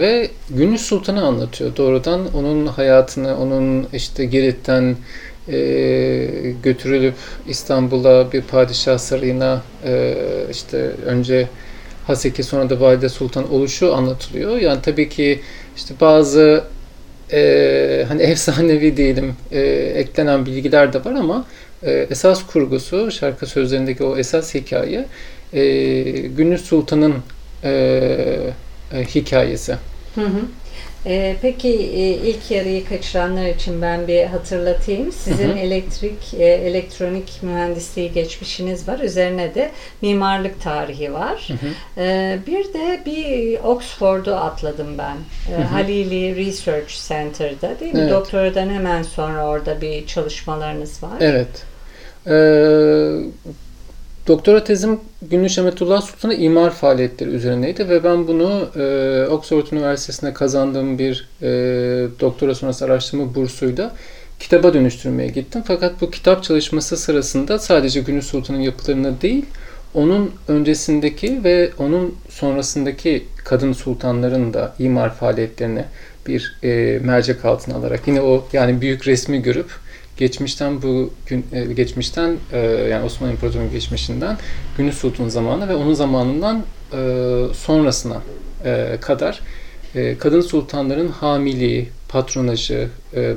ve 0.00 0.30
Gülnüş 0.50 0.80
Sultan'ı 0.80 1.26
anlatıyor. 1.26 1.76
Doğrudan 1.76 2.34
onun 2.34 2.66
hayatını, 2.66 3.38
onun 3.38 3.86
işte 3.92 4.24
Girit'ten 4.24 4.96
e, 5.48 5.56
götürülüp 6.62 7.14
İstanbul'a 7.48 8.32
bir 8.32 8.42
padişah 8.42 8.98
sarayına 8.98 9.62
e, 9.84 10.14
işte 10.50 10.90
önce 11.06 11.48
Haseki 12.06 12.42
sonra 12.42 12.70
da 12.70 12.80
Valide 12.80 13.08
Sultan 13.08 13.52
oluşu 13.52 13.94
anlatılıyor. 13.94 14.56
Yani 14.56 14.82
tabii 14.82 15.08
ki 15.08 15.40
işte 15.76 15.94
bazı 16.00 16.64
e, 17.32 18.04
hani 18.08 18.22
efsanevi 18.22 18.96
diyelim 18.96 19.34
e, 19.52 19.60
eklenen 19.96 20.46
bilgiler 20.46 20.92
de 20.92 21.04
var 21.04 21.12
ama 21.12 21.44
e, 21.84 22.06
esas 22.10 22.46
kurgusu 22.46 23.10
şarkı 23.10 23.46
sözlerindeki 23.46 24.04
o 24.04 24.16
esas 24.16 24.54
hikaye 24.54 25.06
e, 25.52 25.62
Gülnüş 26.12 26.60
Sultan'ın 26.60 27.14
e, 27.64 27.70
e, 28.92 29.04
hikayesi. 29.04 29.76
Hı 30.14 30.20
hı. 30.20 30.40
Ee, 31.06 31.36
peki 31.42 31.68
e, 31.68 32.08
ilk 32.08 32.50
yarıyı 32.50 32.84
kaçıranlar 32.84 33.46
için 33.46 33.82
ben 33.82 34.08
bir 34.08 34.24
hatırlatayım. 34.24 35.12
Sizin 35.12 35.48
Hı 35.48 35.52
hı. 35.52 35.58
elektrik, 35.58 36.34
e, 36.34 36.44
elektronik 36.44 37.42
mühendisliği 37.42 38.12
geçmişiniz 38.12 38.88
var. 38.88 38.98
Üzerine 38.98 39.54
de 39.54 39.70
mimarlık 40.02 40.62
tarihi 40.62 41.12
var. 41.12 41.48
Hı 41.48 41.52
hı. 41.52 42.00
Ee, 42.02 42.38
bir 42.46 42.64
de 42.64 43.00
bir 43.06 43.58
Oxford'u 43.64 44.34
atladım 44.34 44.98
ben. 44.98 45.16
Ee, 45.52 45.56
Hı 45.56 45.62
hı. 45.62 45.62
Halili 45.62 46.46
Research 46.46 47.08
Center'da 47.08 47.80
değil 47.80 47.94
mi? 47.94 48.00
Evet. 48.00 48.12
Doktoradan 48.12 48.68
hemen 48.70 49.02
sonra 49.02 49.46
orada 49.46 49.80
bir 49.80 50.06
çalışmalarınız 50.06 51.02
var. 51.02 51.16
Evet. 51.20 51.73
E, 52.26 52.34
doktora 54.26 54.64
tezim 54.64 55.00
Gülnüş 55.22 55.58
Emetullah 55.58 56.02
Sultan'a 56.02 56.34
imar 56.34 56.70
faaliyetleri 56.70 57.30
üzerineydi 57.30 57.88
ve 57.88 58.04
ben 58.04 58.28
bunu 58.28 58.68
e, 58.76 59.26
Oxford 59.28 59.66
Üniversitesi'nde 59.72 60.32
kazandığım 60.32 60.98
bir 60.98 61.28
e, 61.42 61.48
doktora 62.20 62.54
sonrası 62.54 62.84
araştırma 62.84 63.34
bursuyla 63.34 63.94
kitaba 64.40 64.74
dönüştürmeye 64.74 65.28
gittim. 65.28 65.62
Fakat 65.66 66.00
bu 66.00 66.10
kitap 66.10 66.42
çalışması 66.44 66.96
sırasında 66.96 67.58
sadece 67.58 68.00
Gülnüş 68.00 68.26
Sultan'ın 68.26 68.60
yapılarını 68.60 69.20
değil, 69.20 69.46
onun 69.94 70.30
öncesindeki 70.48 71.44
ve 71.44 71.70
onun 71.78 72.14
sonrasındaki 72.28 73.24
kadın 73.44 73.72
sultanların 73.72 74.54
da 74.54 74.74
imar 74.78 75.14
faaliyetlerini 75.14 75.84
bir 76.26 76.58
e, 76.62 76.98
mercek 76.98 77.44
altına 77.44 77.74
alarak 77.74 78.00
yine 78.06 78.20
o 78.20 78.48
yani 78.52 78.80
büyük 78.80 79.06
resmi 79.06 79.42
görüp 79.42 79.70
geçmişten 80.16 80.82
bu 80.82 81.10
gün 81.26 81.46
e, 81.52 81.64
geçmişten 81.64 82.36
e, 82.52 82.58
yani 82.90 83.04
Osmanlı 83.04 83.32
İmparatorluğu'nun 83.32 83.72
geçmişinden 83.72 84.38
Gülnüş 84.76 84.94
Sultan 84.94 85.28
zamanı 85.28 85.68
ve 85.68 85.74
onun 85.74 85.94
zamanından 85.94 86.64
e, 86.92 86.98
sonrasına 87.54 88.22
kadar 89.00 89.40
kadın 90.18 90.40
sultanların 90.40 91.08
hamiliği, 91.08 91.88
patronajı 92.08 92.88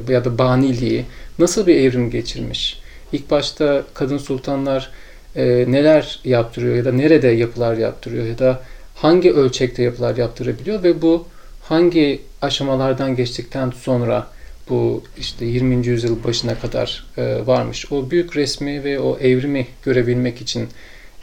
ya 0.10 0.26
da 0.26 0.38
baniliği 0.38 1.06
nasıl 1.40 1.68
bir 1.68 1.76
evrim 1.76 2.10
geçirmiş? 2.10 2.80
İlk 3.14 3.32
başta 3.32 3.84
kadın 3.94 4.18
sultanlar 4.18 4.92
neler 5.36 6.20
yaptırıyor 6.24 6.76
ya 6.76 6.86
da 6.86 6.92
nerede 6.92 7.28
yapılar 7.28 7.78
yaptırıyor 7.78 8.26
ya 8.26 8.40
da 8.40 8.62
hangi 8.96 9.34
ölçekte 9.34 9.84
yapılar 9.84 10.18
yaptırabiliyor 10.18 10.84
ve 10.84 11.02
bu 11.02 11.26
hangi 11.62 12.22
aşamalardan 12.42 13.16
geçtikten 13.16 13.70
sonra 13.70 14.28
bu 14.70 15.04
işte 15.18 15.46
20. 15.46 15.88
yüzyıl 15.88 16.24
başına 16.24 16.60
kadar 16.60 17.06
e, 17.18 17.48
varmış. 17.48 17.92
O 17.92 18.12
büyük 18.12 18.38
resmi 18.38 18.84
ve 18.84 19.00
o 19.00 19.18
evrimi 19.18 19.68
görebilmek 19.84 20.42
için 20.42 20.70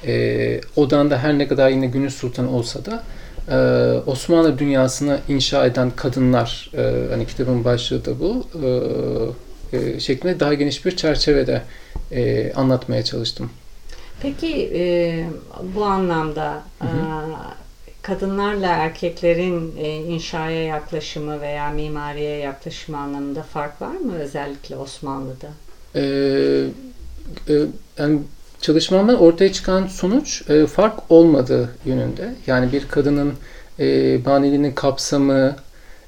e, 0.07 0.61
odan 0.77 1.11
da 1.11 1.19
her 1.19 1.39
ne 1.39 1.49
kadar 1.49 1.71
yine 1.71 1.87
Gülnüş 1.87 2.15
Sultan 2.15 2.53
olsa 2.53 2.81
da 2.85 3.03
e, 3.51 3.57
Osmanlı 4.07 4.59
dünyasını 4.59 5.21
inşa 5.29 5.67
eden 5.67 5.91
kadınlar 5.91 6.71
e, 6.77 7.11
hani 7.11 7.27
kitabın 7.27 7.65
başlığı 7.65 8.05
da 8.05 8.21
bu 8.21 8.47
e, 9.73 9.79
e, 9.79 10.01
şeklinde 10.01 10.41
daha 10.41 10.55
geniş 10.55 10.87
bir 10.87 10.97
çerçevede 10.97 11.63
e, 12.13 12.53
anlatmaya 12.53 13.05
çalıştım. 13.05 13.51
Peki 14.23 14.71
e, 14.75 14.85
bu 15.75 15.85
anlamda 15.85 16.63
e, 16.83 16.89
kadınlarla 18.05 18.67
erkeklerin 18.67 19.77
e, 19.79 19.97
inşaya 19.97 20.65
yaklaşımı 20.65 21.41
veya 21.41 21.71
mimariye 21.71 22.37
yaklaşımı 22.37 22.99
anlamında 22.99 23.43
fark 23.43 23.83
var 23.83 23.97
mı 23.97 24.19
özellikle 24.19 24.77
Osmanlı'da? 24.77 25.49
Ee, 25.95 26.67
e, 27.49 27.55
yani 27.99 28.19
çalışmamdan 28.61 29.19
ortaya 29.21 29.53
çıkan 29.53 29.87
sonuç 29.87 30.51
e, 30.51 30.67
fark 30.67 31.11
olmadığı 31.11 31.71
yönünde. 31.85 32.35
Yani 32.47 32.73
bir 32.73 32.89
kadının 32.89 33.35
e, 33.79 33.85
baniliğinin 34.25 34.73
kapsamı 34.73 35.57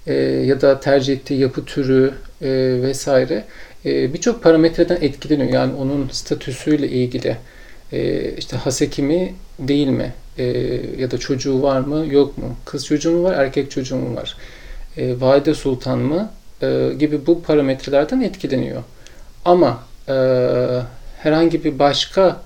e, 0.06 0.14
ya 0.22 0.60
da 0.60 0.80
tercih 0.80 1.14
ettiği 1.14 1.40
yapı 1.40 1.64
türü 1.64 2.14
e, 2.42 2.48
vesaire 2.82 3.44
e, 3.84 4.14
birçok 4.14 4.42
parametreden 4.42 4.98
etkileniyor. 5.00 5.52
Yani 5.52 5.74
onun 5.74 6.08
statüsüyle 6.12 6.88
ilgili 6.88 7.36
e, 7.92 8.30
işte 8.32 8.56
haseki 8.56 9.02
mi 9.02 9.34
değil 9.58 9.88
mi 9.88 10.12
e, 10.38 10.44
ya 10.98 11.10
da 11.10 11.18
çocuğu 11.18 11.62
var 11.62 11.80
mı 11.80 12.06
yok 12.06 12.38
mu 12.38 12.56
kız 12.64 12.86
çocuğu 12.86 13.10
mu 13.10 13.22
var 13.22 13.34
erkek 13.34 13.70
çocuğu 13.70 13.96
mu 13.96 14.16
var 14.16 14.36
e, 14.96 15.20
valide 15.20 15.54
sultan 15.54 15.98
mı 15.98 16.30
e, 16.62 16.92
gibi 16.98 17.26
bu 17.26 17.42
parametrelerden 17.42 18.20
etkileniyor. 18.20 18.82
Ama 19.44 19.82
e, 20.08 20.14
herhangi 21.18 21.64
bir 21.64 21.78
başka 21.78 22.40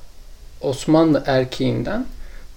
Osmanlı 0.61 1.23
erkeğinden 1.27 2.07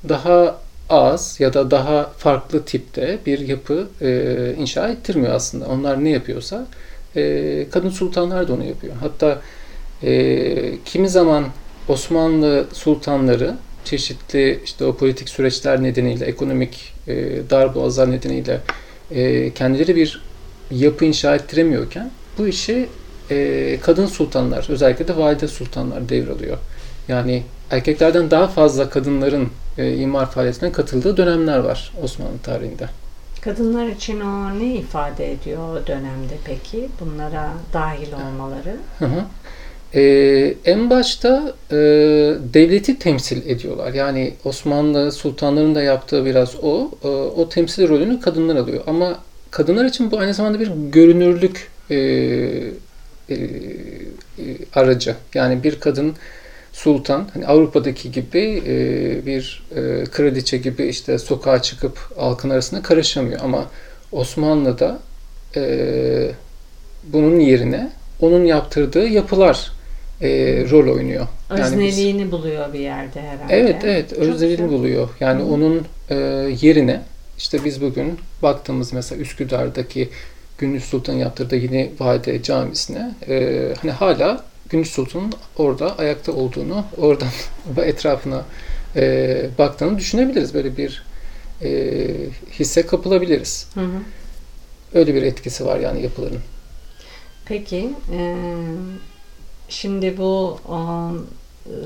daha 0.09 0.57
az 0.89 1.39
ya 1.39 1.53
da 1.53 1.71
daha 1.71 2.03
farklı 2.17 2.65
tipte 2.65 3.19
bir 3.25 3.39
yapı 3.39 3.87
e, 4.01 4.55
inşa 4.57 4.87
ettirmiyor 4.87 5.33
aslında. 5.33 5.65
Onlar 5.65 6.03
ne 6.03 6.09
yapıyorsa 6.09 6.67
e, 7.15 7.65
kadın 7.71 7.89
sultanlar 7.89 8.47
da 8.47 8.53
onu 8.53 8.63
yapıyor. 8.63 8.93
Hatta 8.99 9.41
e, 10.03 10.83
kimi 10.85 11.09
zaman 11.09 11.45
Osmanlı 11.87 12.65
sultanları 12.73 13.55
çeşitli 13.85 14.59
işte 14.65 14.85
o 14.85 14.95
politik 14.95 15.29
süreçler 15.29 15.83
nedeniyle, 15.83 16.25
ekonomik 16.25 16.93
e, 17.07 17.15
darboğazlar 17.49 18.11
nedeniyle 18.11 18.59
e, 19.11 19.53
kendileri 19.53 19.95
bir 19.95 20.21
yapı 20.71 21.05
inşa 21.05 21.35
ettiremiyorken 21.35 22.11
bu 22.37 22.47
işi 22.47 22.89
e, 23.31 23.79
kadın 23.81 24.05
sultanlar, 24.05 24.65
özellikle 24.69 25.07
de 25.07 25.17
valide 25.17 25.47
sultanlar 25.47 26.09
devralıyor. 26.09 26.57
Yani 27.07 27.43
erkeklerden 27.71 28.31
daha 28.31 28.47
fazla 28.47 28.89
kadınların 28.89 29.49
e, 29.77 29.95
imar 29.95 30.31
faaliyetine 30.31 30.71
katıldığı 30.71 31.17
dönemler 31.17 31.57
var 31.57 31.93
Osmanlı 32.01 32.37
tarihinde. 32.43 32.87
Kadınlar 33.41 33.87
için 33.87 34.21
o 34.21 34.59
ne 34.59 34.75
ifade 34.75 35.31
ediyor 35.31 35.81
o 35.81 35.87
dönemde 35.87 36.33
peki? 36.45 36.89
Bunlara 36.99 37.49
dahil 37.73 38.13
olmaları? 38.13 38.77
Hı 38.99 39.05
hı. 39.05 39.23
Ee, 39.95 40.53
en 40.65 40.89
başta 40.89 41.53
e, 41.71 41.75
devleti 42.53 42.99
temsil 42.99 43.49
ediyorlar. 43.49 43.93
Yani 43.93 44.33
Osmanlı 44.45 45.11
sultanların 45.11 45.75
da 45.75 45.81
yaptığı 45.81 46.25
biraz 46.25 46.55
o. 46.63 46.91
E, 47.03 47.07
o 47.07 47.49
temsil 47.49 47.89
rolünü 47.89 48.19
kadınlar 48.19 48.55
alıyor. 48.55 48.83
Ama 48.87 49.19
kadınlar 49.51 49.85
için 49.85 50.11
bu 50.11 50.19
aynı 50.19 50.33
zamanda 50.33 50.59
bir 50.59 50.71
görünürlük 50.91 51.71
e, 51.89 51.95
e, 53.29 53.37
aracı. 54.73 55.15
Yani 55.33 55.63
bir 55.63 55.79
kadın 55.79 56.15
sultan, 56.71 57.27
hani 57.33 57.47
Avrupa'daki 57.47 58.11
gibi 58.11 58.63
e, 58.67 59.25
bir 59.25 59.63
e, 59.75 60.03
kraliçe 60.03 60.57
gibi 60.57 60.85
işte 60.85 61.19
sokağa 61.19 61.61
çıkıp 61.61 61.97
halkın 62.17 62.49
arasında 62.49 62.81
karışamıyor. 62.81 63.39
Ama 63.43 63.65
Osmanlı'da 64.11 64.99
e, 65.55 66.31
bunun 67.03 67.39
yerine 67.39 67.89
onun 68.19 68.45
yaptırdığı 68.45 69.07
yapılar 69.07 69.71
e, 70.23 70.29
rol 70.71 70.95
oynuyor. 70.95 71.27
Özneliğini 71.49 72.09
yani 72.09 72.25
biz, 72.25 72.31
buluyor 72.31 72.73
bir 72.73 72.79
yerde 72.79 73.21
herhalde. 73.21 73.55
Evet, 73.59 73.75
evet. 73.83 74.13
Özneliğini 74.13 74.69
buluyor. 74.69 75.09
Yani 75.19 75.41
Hı. 75.41 75.45
onun 75.45 75.85
e, 76.09 76.15
yerine 76.61 77.01
işte 77.37 77.65
biz 77.65 77.81
bugün 77.81 78.19
baktığımız 78.41 78.93
mesela 78.93 79.21
Üsküdar'daki 79.21 80.09
Gündüz 80.57 80.83
Sultan'ın 80.83 81.17
yaptırdığı 81.17 81.55
Yeni 81.55 81.91
Vade 81.99 82.43
Camisi'ne 82.43 83.15
e, 83.27 83.67
hani 83.81 83.91
hala 83.91 84.43
Gündüz 84.69 84.91
Sultan'ın 84.91 85.33
orada 85.57 85.97
ayakta 85.97 86.31
olduğunu, 86.31 86.85
oradan 86.97 87.29
etrafına 87.77 88.45
e, 88.95 89.45
baktığını 89.57 89.97
düşünebiliriz. 89.97 90.53
Böyle 90.53 90.77
bir 90.77 91.03
e, 91.63 92.07
hisse 92.59 92.85
kapılabiliriz. 92.85 93.67
Hı 93.73 93.81
hı. 93.81 93.99
Öyle 94.93 95.15
bir 95.15 95.23
etkisi 95.23 95.65
var 95.65 95.79
yani 95.79 96.03
yapıların. 96.03 96.39
Peki, 97.45 97.89
e, 98.13 98.35
şimdi 99.73 100.17
bu 100.17 100.59
o, 100.69 101.11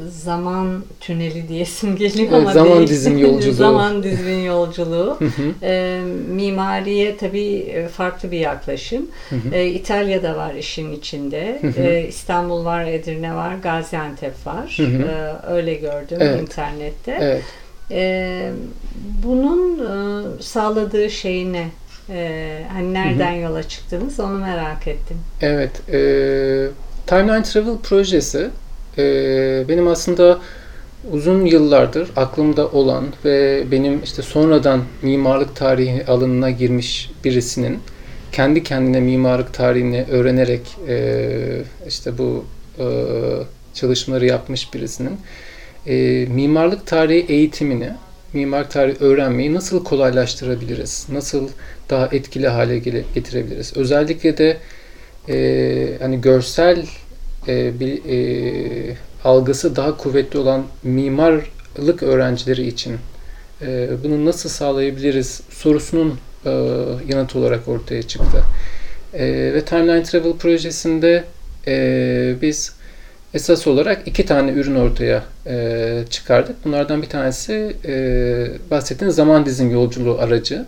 zaman 0.09 0.83
tüneli 0.99 1.47
diyesim 1.47 1.95
geliyor 1.95 2.27
Evet, 2.31 2.33
ama 2.41 2.53
zaman 2.53 2.77
değil. 2.77 2.87
dizim 2.87 3.17
yolculuğu. 3.27 3.53
zaman 3.53 4.03
dizim 4.03 4.45
yolculuğu. 4.45 5.19
E, 5.63 6.01
mimariye 6.29 7.17
tabii 7.17 7.55
e, 7.55 7.87
farklı 7.87 8.31
bir 8.31 8.39
yaklaşım. 8.39 9.05
E, 9.53 9.65
İtalya'da 9.65 10.37
var 10.37 10.53
işin 10.53 10.91
içinde. 10.93 11.61
E, 11.77 12.05
İstanbul 12.07 12.65
var, 12.65 12.85
Edirne 12.85 13.35
var, 13.35 13.55
Gaziantep 13.63 14.33
var. 14.47 14.77
E, 14.81 15.51
öyle 15.51 15.73
gördüm 15.73 16.17
Evet. 16.21 16.41
internette. 16.41 17.17
Evet. 17.21 17.43
E, 17.91 18.51
bunun 19.23 19.79
e, 19.79 20.23
sağladığı 20.41 21.09
şey 21.09 21.53
ne? 21.53 21.67
E, 22.09 22.61
hani 22.73 22.93
nereden 22.93 23.31
yola 23.31 23.63
çıktınız 23.63 24.19
onu 24.19 24.37
merak 24.37 24.87
ettim. 24.87 25.17
Evet. 25.41 25.71
E, 25.93 25.99
Timeline 27.07 27.43
Travel 27.43 27.77
projesi 27.77 28.49
e, 28.97 29.03
benim 29.69 29.87
aslında 29.87 30.39
uzun 31.11 31.45
yıllardır 31.45 32.11
aklımda 32.15 32.67
olan 32.67 33.05
ve 33.25 33.63
benim 33.71 34.03
işte 34.03 34.21
sonradan 34.21 34.81
mimarlık 35.01 35.55
tarihi 35.55 36.05
alanına 36.05 36.49
girmiş 36.51 37.11
birisinin 37.23 37.79
kendi 38.31 38.63
kendine 38.63 38.99
mimarlık 38.99 39.53
tarihini 39.53 40.05
öğrenerek 40.11 40.61
e, 40.87 41.63
işte 41.87 42.17
bu 42.17 42.45
e, 42.79 42.85
çalışmaları 43.73 44.25
yapmış 44.25 44.73
birisinin 44.73 45.17
e, 45.87 46.25
mimarlık 46.25 46.87
tarihi 46.87 47.25
eğitimini, 47.33 47.89
mimarlık 48.33 48.71
tarihi 48.71 48.97
öğrenmeyi 48.99 49.53
nasıl 49.53 49.83
kolaylaştırabiliriz? 49.83 51.07
Nasıl 51.11 51.49
daha 51.89 52.09
etkili 52.11 52.47
hale 52.47 52.79
getirebiliriz? 53.15 53.77
Özellikle 53.77 54.37
de 54.37 54.57
e, 55.29 55.97
hani 55.99 56.21
görsel 56.21 56.85
e, 57.47 57.79
bir 57.79 58.05
e, 58.09 58.95
algısı 59.23 59.75
daha 59.75 59.97
kuvvetli 59.97 60.39
olan 60.39 60.63
mimarlık 60.83 62.03
öğrencileri 62.03 62.67
için 62.67 62.97
e, 63.61 63.89
bunu 64.03 64.25
nasıl 64.25 64.49
sağlayabiliriz 64.49 65.41
sorusunun 65.49 66.19
e, 66.45 66.49
yanıtı 67.07 67.39
olarak 67.39 67.67
ortaya 67.67 68.03
çıktı. 68.03 68.43
E, 69.13 69.25
ve 69.53 69.65
Timeline 69.65 70.03
Travel 70.03 70.33
projesinde 70.33 71.23
e, 71.67 72.35
biz 72.41 72.77
esas 73.33 73.67
olarak 73.67 74.07
iki 74.07 74.25
tane 74.25 74.51
ürün 74.51 74.75
ortaya 74.75 75.23
e, 75.47 76.03
çıkardık. 76.09 76.65
Bunlardan 76.65 77.01
bir 77.01 77.09
tanesi 77.09 77.75
e, 77.85 77.93
bahsettiğiniz 78.71 79.15
zaman 79.15 79.45
dizim 79.45 79.71
yolculuğu 79.71 80.19
aracı 80.19 80.65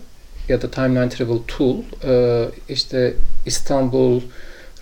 ya 0.50 0.62
da 0.62 0.72
Timeline 0.72 1.10
Travel 1.10 1.38
Tool. 1.48 1.78
E, 2.08 2.45
işte 2.69 3.13
İstanbul, 3.45 4.22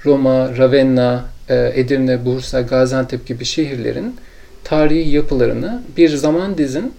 Roma, 0.05 0.57
Ravenna, 0.57 1.25
e, 1.49 1.71
Edirne, 1.75 2.25
Bursa, 2.25 2.62
Gaziantep 2.62 3.25
gibi 3.27 3.45
şehirlerin 3.45 4.15
tarihi 4.63 5.10
yapılarını 5.10 5.83
bir 5.97 6.10
zaman 6.10 6.57
dizin 6.57 6.93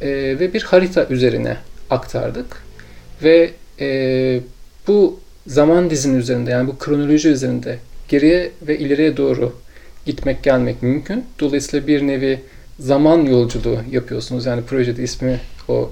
e, 0.00 0.08
ve 0.10 0.54
bir 0.54 0.62
harita 0.62 1.06
üzerine 1.06 1.56
aktardık. 1.90 2.62
Ve 3.22 3.50
e, 3.80 4.40
bu 4.86 5.20
zaman 5.46 5.90
dizinin 5.90 6.18
üzerinde 6.18 6.50
yani 6.50 6.68
bu 6.68 6.78
kronoloji 6.78 7.28
üzerinde 7.28 7.78
geriye 8.08 8.50
ve 8.62 8.78
ileriye 8.78 9.16
doğru 9.16 9.52
gitmek 10.06 10.42
gelmek 10.42 10.82
mümkün. 10.82 11.24
Dolayısıyla 11.40 11.86
bir 11.86 12.06
nevi 12.06 12.40
zaman 12.78 13.22
yolculuğu 13.22 13.78
yapıyorsunuz. 13.90 14.46
Yani 14.46 14.62
projede 14.62 15.02
ismi 15.02 15.40
o 15.68 15.90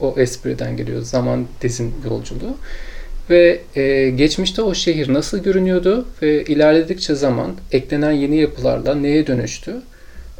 o 0.00 0.14
espriden 0.18 0.76
geliyor. 0.76 1.02
Zaman 1.02 1.46
dizin 1.62 1.94
yolculuğu. 2.10 2.56
Ve 3.30 3.60
e, 3.76 4.10
geçmişte 4.10 4.62
o 4.62 4.74
şehir 4.74 5.12
nasıl 5.12 5.38
görünüyordu 5.38 6.08
ve 6.22 6.44
ilerledikçe 6.44 7.14
zaman 7.14 7.54
eklenen 7.72 8.12
yeni 8.12 8.36
yapılarla 8.36 8.94
neye 8.94 9.26
dönüştü? 9.26 9.76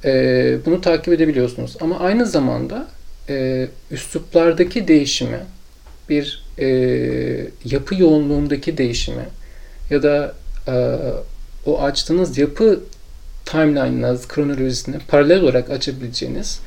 E, 0.05 0.57
bunu 0.66 0.81
takip 0.81 1.14
edebiliyorsunuz. 1.14 1.77
Ama 1.81 1.98
aynı 1.98 2.27
zamanda 2.27 2.88
e, 3.29 3.68
üsluplardaki 3.90 4.88
değişimi, 4.88 5.40
bir 6.09 6.44
e, 6.59 6.66
yapı 7.64 7.94
yoğunluğundaki 7.94 8.79
değişimi 8.79 9.24
ya 9.90 10.03
da 10.03 10.35
e, 10.68 10.98
o 11.66 11.83
açtığınız 11.83 12.38
yapı 12.38 12.81
timeline'ına, 13.44 14.16
kronolojisine 14.29 14.96
paralel 15.09 15.42
olarak 15.42 15.70
açabileceğiniz 15.70 16.61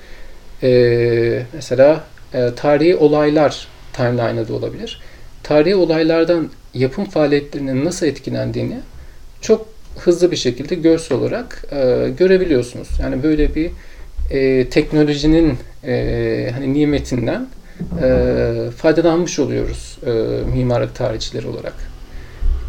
e, 0.63 1.43
mesela 1.53 2.03
e, 2.34 2.49
tarihi 2.55 2.95
olaylar 2.95 3.67
timeline'ı 3.93 4.47
da 4.47 4.53
olabilir. 4.53 5.01
Tarihi 5.43 5.75
olaylardan 5.75 6.49
yapım 6.73 7.06
faaliyetlerinin 7.06 7.86
nasıl 7.86 8.06
etkilendiğini 8.06 8.80
çok 9.41 9.67
hızlı 9.97 10.32
bir 10.32 10.36
şekilde 10.36 10.75
görsel 10.75 11.17
olarak 11.17 11.65
e, 11.71 12.10
görebiliyorsunuz. 12.17 12.88
Yani 13.01 13.23
böyle 13.23 13.56
bir 13.56 13.71
e, 14.32 14.69
teknolojinin 14.69 15.58
e, 15.84 16.51
hani 16.54 16.73
nimetinden 16.73 17.47
e, 18.04 18.56
faydalanmış 18.77 19.39
oluyoruz 19.39 19.97
e, 20.06 20.12
mimarlık 20.56 20.95
tarihçileri 20.95 21.47
olarak. 21.47 21.73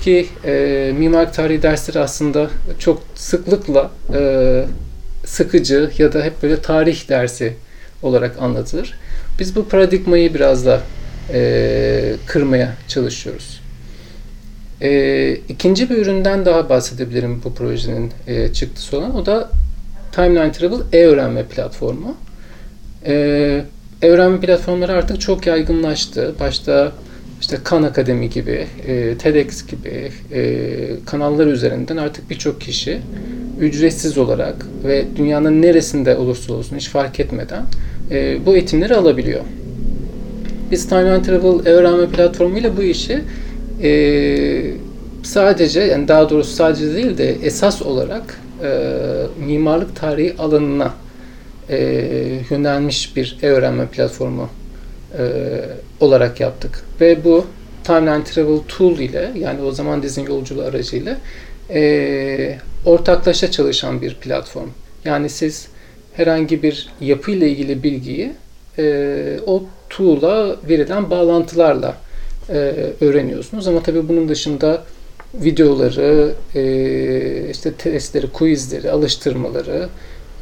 Ki 0.02 0.26
e, 0.44 0.92
mimarlık 0.98 1.34
tarihi 1.34 1.62
dersleri 1.62 1.98
aslında 1.98 2.50
çok 2.78 3.02
sıklıkla 3.14 3.90
e, 4.14 4.64
sıkıcı 5.24 5.90
ya 5.98 6.12
da 6.12 6.24
hep 6.24 6.42
böyle 6.42 6.62
tarih 6.62 7.08
dersi 7.08 7.52
olarak 8.02 8.42
anlatılır. 8.42 8.94
Biz 9.38 9.56
bu 9.56 9.68
paradigmayı 9.68 10.34
biraz 10.34 10.66
da 10.66 10.80
e, 11.32 12.14
kırmaya 12.26 12.74
çalışıyoruz. 12.88 13.60
E, 14.82 15.32
ikinci 15.48 15.90
bir 15.90 15.96
üründen 15.96 16.44
daha 16.44 16.68
bahsedebilirim 16.68 17.40
bu 17.44 17.54
projenin 17.54 18.12
e, 18.26 18.52
çıktısı 18.52 18.98
olan. 18.98 19.16
O 19.16 19.26
da 19.26 19.50
Timeline 20.12 20.52
Travel 20.52 20.80
e-öğrenme 20.92 21.44
platformu. 21.44 22.16
E, 23.06 23.14
e-öğrenme 24.02 24.40
platformları 24.40 24.92
artık 24.92 25.20
çok 25.20 25.46
yaygınlaştı. 25.46 26.34
Başta 26.40 26.92
işte 27.40 27.58
Khan 27.64 27.82
Akademi 27.82 28.30
gibi, 28.30 28.66
e, 28.86 29.18
TEDx 29.18 29.66
gibi 29.66 30.12
e, 30.32 31.04
kanallar 31.06 31.46
üzerinden 31.46 31.96
artık 31.96 32.30
birçok 32.30 32.60
kişi 32.60 33.00
ücretsiz 33.60 34.18
olarak 34.18 34.66
ve 34.84 35.04
dünyanın 35.16 35.62
neresinde 35.62 36.16
olursa 36.16 36.52
olsun 36.52 36.76
hiç 36.76 36.88
fark 36.88 37.20
etmeden 37.20 37.64
e, 38.10 38.46
bu 38.46 38.54
eğitimleri 38.54 38.96
alabiliyor. 38.96 39.40
Biz 40.72 40.88
Timeline 40.88 41.22
Travel 41.22 41.66
öğrenme 41.66 42.06
platformuyla 42.06 42.76
bu 42.76 42.82
işi 42.82 43.22
e, 43.82 43.90
sadece 45.22 45.80
yani 45.80 46.08
daha 46.08 46.30
doğrusu 46.30 46.52
sadece 46.52 46.94
değil 46.94 47.18
de 47.18 47.36
esas 47.42 47.82
olarak 47.82 48.40
e, 48.62 48.70
mimarlık 49.46 49.96
tarihi 49.96 50.36
alanına 50.38 50.94
e, 51.68 51.78
yönelmiş 52.50 53.16
bir 53.16 53.38
e-öğrenme 53.42 53.86
platformu 53.86 54.50
e, 55.18 55.22
olarak 56.00 56.40
yaptık. 56.40 56.84
Ve 57.00 57.24
bu 57.24 57.46
Timeline 57.84 58.24
Travel 58.24 58.58
Tool 58.68 58.98
ile 58.98 59.32
yani 59.38 59.62
o 59.62 59.72
zaman 59.72 60.02
dizin 60.02 60.26
yolculuğu 60.26 60.62
aracıyla 60.62 61.16
e, 61.70 62.58
ortaklaşa 62.84 63.50
çalışan 63.50 64.02
bir 64.02 64.14
platform. 64.14 64.68
Yani 65.04 65.28
siz 65.28 65.68
herhangi 66.16 66.62
bir 66.62 66.88
yapı 67.00 67.30
ile 67.30 67.48
ilgili 67.48 67.82
bilgiyi 67.82 68.32
e, 68.78 69.38
o 69.46 69.64
tool'a 69.96 70.56
verilen 70.68 71.10
bağlantılarla 71.10 71.96
e, 72.48 72.54
öğreniyorsunuz. 73.00 73.68
Ama 73.68 73.82
tabii 73.82 74.08
bunun 74.08 74.28
dışında 74.28 74.82
videoları, 75.34 76.32
e, 76.54 77.50
işte 77.50 77.72
testleri, 77.72 78.30
quizleri, 78.30 78.90
alıştırmaları, 78.90 79.88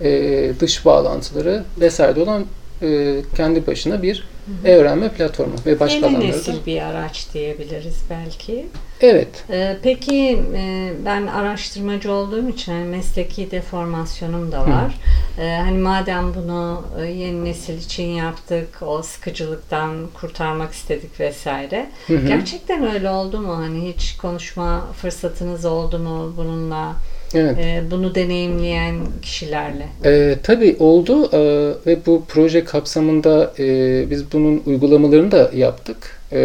e, 0.01 0.53
dış 0.61 0.85
bağlantıları 0.85 1.65
vesaire 1.81 2.21
olan 2.21 2.45
e, 2.83 3.17
kendi 3.37 3.67
başına 3.67 4.03
bir 4.03 4.29
e-öğrenme 4.65 5.09
platformu 5.09 5.55
ve 5.67 5.81
başka 5.81 5.95
Yeni 5.97 6.07
alanlarda. 6.07 6.27
nesil 6.27 6.67
bir 6.67 6.81
araç 6.81 7.27
diyebiliriz 7.35 8.03
belki. 8.11 8.67
Evet. 9.01 9.45
Ee, 9.51 9.77
peki 9.83 10.43
e, 10.55 10.93
ben 11.05 11.27
araştırmacı 11.27 12.13
olduğum 12.13 12.49
için 12.49 12.73
hani 12.73 12.85
mesleki 12.85 13.51
deformasyonum 13.51 14.53
da 14.53 14.61
var. 14.61 14.95
Ee, 15.39 15.61
hani 15.65 15.79
madem 15.79 16.35
bunu 16.35 16.85
e, 17.01 17.05
yeni 17.07 17.45
nesil 17.45 17.79
için 17.79 18.07
yaptık, 18.07 18.69
o 18.83 19.03
sıkıcılıktan 19.03 20.07
kurtarmak 20.21 20.73
istedik 20.73 21.21
vesaire. 21.21 21.91
Hı 22.07 22.17
hı. 22.17 22.27
Gerçekten 22.27 22.95
öyle 22.95 23.11
oldu 23.11 23.41
mu? 23.41 23.57
Hani 23.57 23.93
hiç 23.95 24.17
konuşma 24.17 24.87
fırsatınız 24.93 25.65
oldu 25.65 25.99
mu 25.99 26.35
bununla? 26.37 26.93
Evet. 27.35 27.59
e, 27.59 27.83
bunu 27.91 28.15
deneyimleyen 28.15 28.97
kişilerle. 29.23 29.87
E, 30.05 30.37
tabii 30.43 30.77
oldu 30.79 31.31
e, 31.33 31.39
ve 31.87 31.99
bu 32.07 32.25
proje 32.29 32.65
kapsamında 32.65 33.53
e, 33.59 33.65
biz 34.11 34.33
bunun 34.33 34.63
uygulamalarını 34.67 35.33
da 35.33 35.51
yaptık. 35.55 36.21
E, 36.33 36.41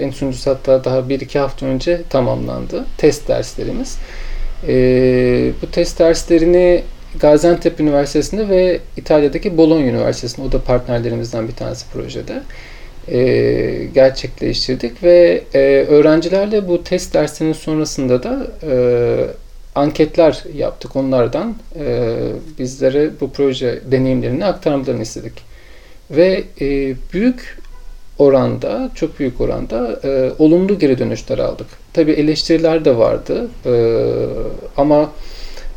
en 0.00 0.10
sonuncusu 0.10 0.50
hatta 0.50 0.84
daha 0.84 1.08
bir 1.08 1.20
iki 1.20 1.38
hafta 1.38 1.66
önce 1.66 2.00
tamamlandı. 2.10 2.84
Test 2.98 3.28
derslerimiz. 3.28 3.98
E, 4.68 4.72
bu 5.62 5.70
test 5.70 5.98
derslerini 5.98 6.82
Gaziantep 7.20 7.80
Üniversitesi'nde 7.80 8.48
ve 8.48 8.80
İtalya'daki 8.96 9.56
Bologna 9.56 9.86
Üniversitesi'nde, 9.86 10.46
o 10.46 10.52
da 10.52 10.62
partnerlerimizden 10.62 11.48
bir 11.48 11.54
tanesi 11.54 11.86
projede 11.92 12.42
e, 13.08 13.88
gerçekleştirdik 13.94 15.02
ve 15.02 15.42
e, 15.54 15.58
öğrencilerle 15.88 16.68
bu 16.68 16.84
test 16.84 17.14
dersinin 17.14 17.52
sonrasında 17.52 18.22
da 18.22 18.46
e, 18.62 18.74
anketler 19.74 20.44
yaptık 20.56 20.96
onlardan. 20.96 21.54
E, 21.78 22.16
bizlere 22.58 23.10
bu 23.20 23.30
proje 23.30 23.80
deneyimlerini 23.90 24.44
aktarmalarını 24.44 25.02
istedik. 25.02 25.32
Ve 26.10 26.44
e, 26.60 26.94
büyük 27.12 27.58
oranda, 28.18 28.90
çok 28.94 29.18
büyük 29.18 29.40
oranda 29.40 30.00
e, 30.04 30.30
olumlu 30.38 30.78
geri 30.78 30.98
dönüşler 30.98 31.38
aldık. 31.38 31.66
Tabii 31.92 32.12
eleştiriler 32.12 32.84
de 32.84 32.96
vardı 32.96 33.48
e, 33.66 33.72
ama 34.76 35.12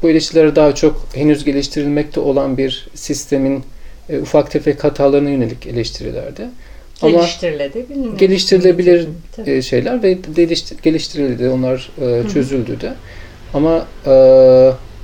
bu 0.03 0.09
eleştiriler 0.09 0.55
daha 0.55 0.75
çok 0.75 1.05
henüz 1.13 1.43
geliştirilmekte 1.43 2.19
olan 2.19 2.57
bir 2.57 2.87
sistemin 2.93 3.63
e, 4.09 4.19
ufak 4.19 4.51
tefek 4.51 4.83
hatalarına 4.83 5.29
yönelik 5.29 5.67
eleştirilerdi. 5.67 6.41
Ama 7.01 7.19
geliştirilebilir 8.17 9.07
e, 9.45 9.61
şeyler 9.61 10.03
ve 10.03 10.17
geliştirildi. 10.83 11.49
Onlar 11.49 11.91
e, 12.01 12.29
çözüldü 12.33 12.81
de. 12.81 12.93
Ama 13.53 13.85
e, 14.05 14.13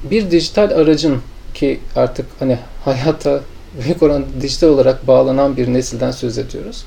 bir 0.04 0.32
dijital 0.32 0.72
aracın 0.72 1.18
ki 1.54 1.80
artık 1.96 2.26
hani 2.40 2.58
hayata 2.86 3.42
büyük 3.84 4.04
oranda 4.04 4.28
dijital 4.42 4.68
olarak 4.68 5.08
bağlanan 5.08 5.58
bir 5.58 5.74
nesilden 5.74 6.12
söz 6.12 6.38
ediyoruz. 6.38 6.86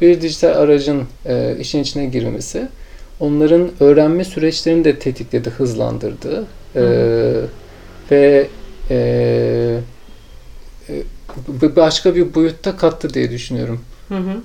Bir 0.00 0.20
dijital 0.20 0.48
aracın 0.48 1.02
e, 1.26 1.56
işin 1.60 1.82
içine 1.82 2.06
girmesi 2.06 2.68
onların 3.20 3.70
öğrenme 3.80 4.24
süreçlerini 4.24 4.84
de 4.84 4.98
tetikledi, 4.98 5.50
hızlandırdı. 5.50 6.46
E, 6.76 6.82
ve 8.10 8.46
e, 8.90 8.96
e, 10.88 11.76
başka 11.76 12.14
bir 12.14 12.34
boyutta 12.34 12.76
kattı 12.76 13.14
diye 13.14 13.30
düşünüyorum. 13.30 13.80
Hı 14.08 14.14
hı. 14.14 14.36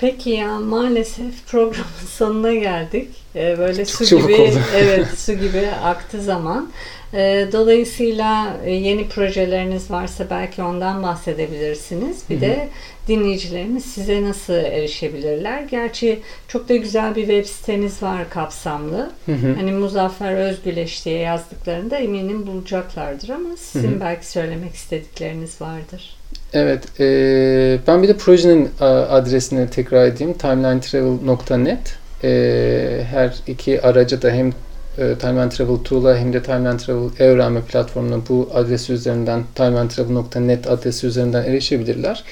Peki 0.00 0.30
ya 0.30 0.60
maalesef 0.60 1.46
programın 1.46 1.84
sonuna 2.08 2.54
geldik. 2.54 3.08
Ee, 3.36 3.58
böyle 3.58 3.84
Çok 3.86 4.08
su 4.08 4.18
gibi 4.18 4.34
oldu. 4.34 4.58
evet 4.76 5.06
su 5.18 5.32
gibi 5.32 5.68
aktı 5.84 6.22
zaman. 6.22 6.70
Ee, 7.14 7.48
dolayısıyla 7.52 8.56
e, 8.64 8.70
yeni 8.70 9.08
projeleriniz 9.08 9.90
varsa 9.90 10.30
belki 10.30 10.62
ondan 10.62 11.02
bahsedebilirsiniz. 11.02 12.22
Bir 12.30 12.34
Hı-hı. 12.34 12.40
de 12.40 12.68
dinleyicilerimiz 13.08 13.84
size 13.84 14.22
nasıl 14.22 14.54
erişebilirler? 14.54 15.62
Gerçi 15.62 16.20
çok 16.48 16.68
da 16.68 16.76
güzel 16.76 17.14
bir 17.14 17.20
web 17.20 17.44
siteniz 17.44 18.02
var 18.02 18.30
kapsamlı. 18.30 19.10
Hı-hı. 19.26 19.54
Hani 19.56 19.72
Muzaffer 19.72 20.34
Özgüleş 20.34 21.04
diye 21.04 21.18
yazdıklarında 21.18 21.96
eminim 21.96 22.46
bulacaklardır 22.46 23.28
ama 23.28 23.56
sizin 23.56 23.90
Hı-hı. 23.90 24.00
belki 24.00 24.26
söylemek 24.26 24.74
istedikleriniz 24.74 25.60
vardır. 25.60 26.17
Evet, 26.52 27.00
e, 27.00 27.78
ben 27.86 28.02
bir 28.02 28.08
de 28.08 28.16
projenin 28.16 28.70
adresini 28.80 29.70
tekrar 29.70 30.06
edeyim. 30.06 30.32
timelinetravel.net 30.32 31.96
e, 32.24 33.04
Her 33.10 33.34
iki 33.46 33.82
aracı 33.82 34.22
da 34.22 34.30
hem 34.30 34.52
e, 34.98 35.14
Timeline 35.14 35.48
Travel 35.48 35.76
Tool'a 35.76 36.16
hem 36.16 36.32
de 36.32 36.42
Timeline 36.42 36.76
Travel 36.76 37.10
öğrenme 37.18 37.60
platformuna 37.60 38.20
bu 38.28 38.50
adresi 38.54 38.92
üzerinden 38.92 39.42
timelinetravel.net 39.54 40.70
adresi 40.70 41.06
üzerinden 41.06 41.44
erişebilirler. 41.44 42.24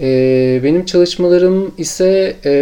E, 0.00 0.60
benim 0.64 0.84
çalışmalarım 0.84 1.74
ise 1.78 2.36
e, 2.44 2.52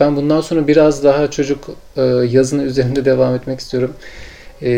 ben 0.00 0.16
bundan 0.16 0.40
sonra 0.40 0.68
biraz 0.68 1.04
daha 1.04 1.30
çocuk 1.30 1.68
e, 1.96 2.02
yazını 2.30 2.62
üzerinde 2.62 3.04
devam 3.04 3.34
etmek 3.34 3.60
istiyorum. 3.60 3.92
E, 4.62 4.68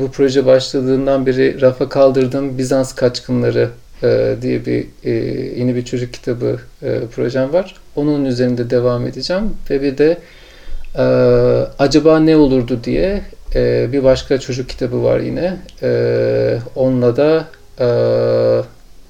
bu 0.00 0.10
proje 0.10 0.46
başladığından 0.46 1.26
beri 1.26 1.60
rafa 1.60 1.88
kaldırdığım 1.88 2.58
Bizans 2.58 2.92
kaçkınları 2.92 3.68
e, 4.02 4.36
diye 4.42 4.66
bir 4.66 4.86
e, 5.04 5.10
yeni 5.58 5.74
bir 5.74 5.84
çocuk 5.84 6.12
kitabı 6.12 6.58
e, 6.82 7.00
projem 7.14 7.52
var. 7.52 7.74
Onun 7.96 8.24
üzerinde 8.24 8.70
devam 8.70 9.06
edeceğim 9.06 9.42
ve 9.70 9.82
bir 9.82 9.98
de 9.98 10.18
e, 10.98 11.02
acaba 11.78 12.18
ne 12.18 12.36
olurdu 12.36 12.80
diye 12.84 13.22
e, 13.54 13.92
bir 13.92 14.04
başka 14.04 14.40
çocuk 14.40 14.68
kitabı 14.68 15.04
var 15.04 15.20
yine. 15.20 15.56
E, 15.82 16.58
onunla 16.76 17.16
da 17.16 17.46
e, 17.80 17.86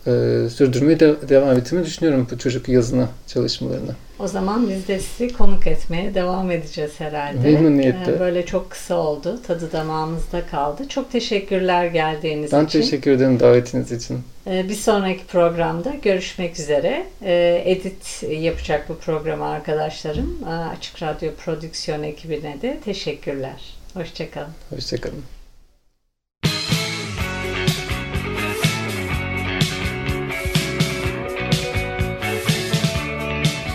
e, 0.06 0.48
sürdürmeye 0.50 1.00
de, 1.00 1.28
devam 1.28 1.56
etmeyi 1.56 1.84
düşünüyorum 1.84 2.28
bu 2.30 2.38
çocuk 2.38 2.68
yazını 2.68 3.06
çalışmalarını. 3.26 3.92
O 4.18 4.28
zaman 4.28 4.68
biz 4.68 4.88
de 4.88 4.98
sizi 4.98 5.32
konuk 5.32 5.66
etmeye 5.66 6.14
devam 6.14 6.50
edeceğiz 6.50 6.90
herhalde. 6.98 7.50
Memnuniyetle. 7.50 8.20
Böyle 8.20 8.46
çok 8.46 8.70
kısa 8.70 8.94
oldu. 8.94 9.40
Tadı 9.46 9.72
damağımızda 9.72 10.46
kaldı. 10.46 10.88
Çok 10.88 11.12
teşekkürler 11.12 11.86
geldiğiniz 11.86 12.52
ben 12.52 12.64
için. 12.64 12.80
Ben 12.80 12.84
teşekkür 12.84 13.10
ederim 13.10 13.40
davetiniz 13.40 13.92
için. 13.92 14.20
Ee, 14.46 14.68
bir 14.68 14.74
sonraki 14.74 15.26
programda 15.26 15.94
görüşmek 16.02 16.60
üzere. 16.60 17.06
Ee, 17.22 17.62
edit 17.66 18.22
yapacak 18.30 18.88
bu 18.88 18.96
programı 18.96 19.46
arkadaşlarım. 19.46 20.38
Ee, 20.44 20.50
Açık 20.50 21.02
Radyo 21.02 21.30
Prodüksiyon 21.44 22.02
ekibine 22.02 22.62
de 22.62 22.78
teşekkürler. 22.84 23.74
Hoşçakalın. 23.94 24.52
Hoşçakalın. 24.70 25.22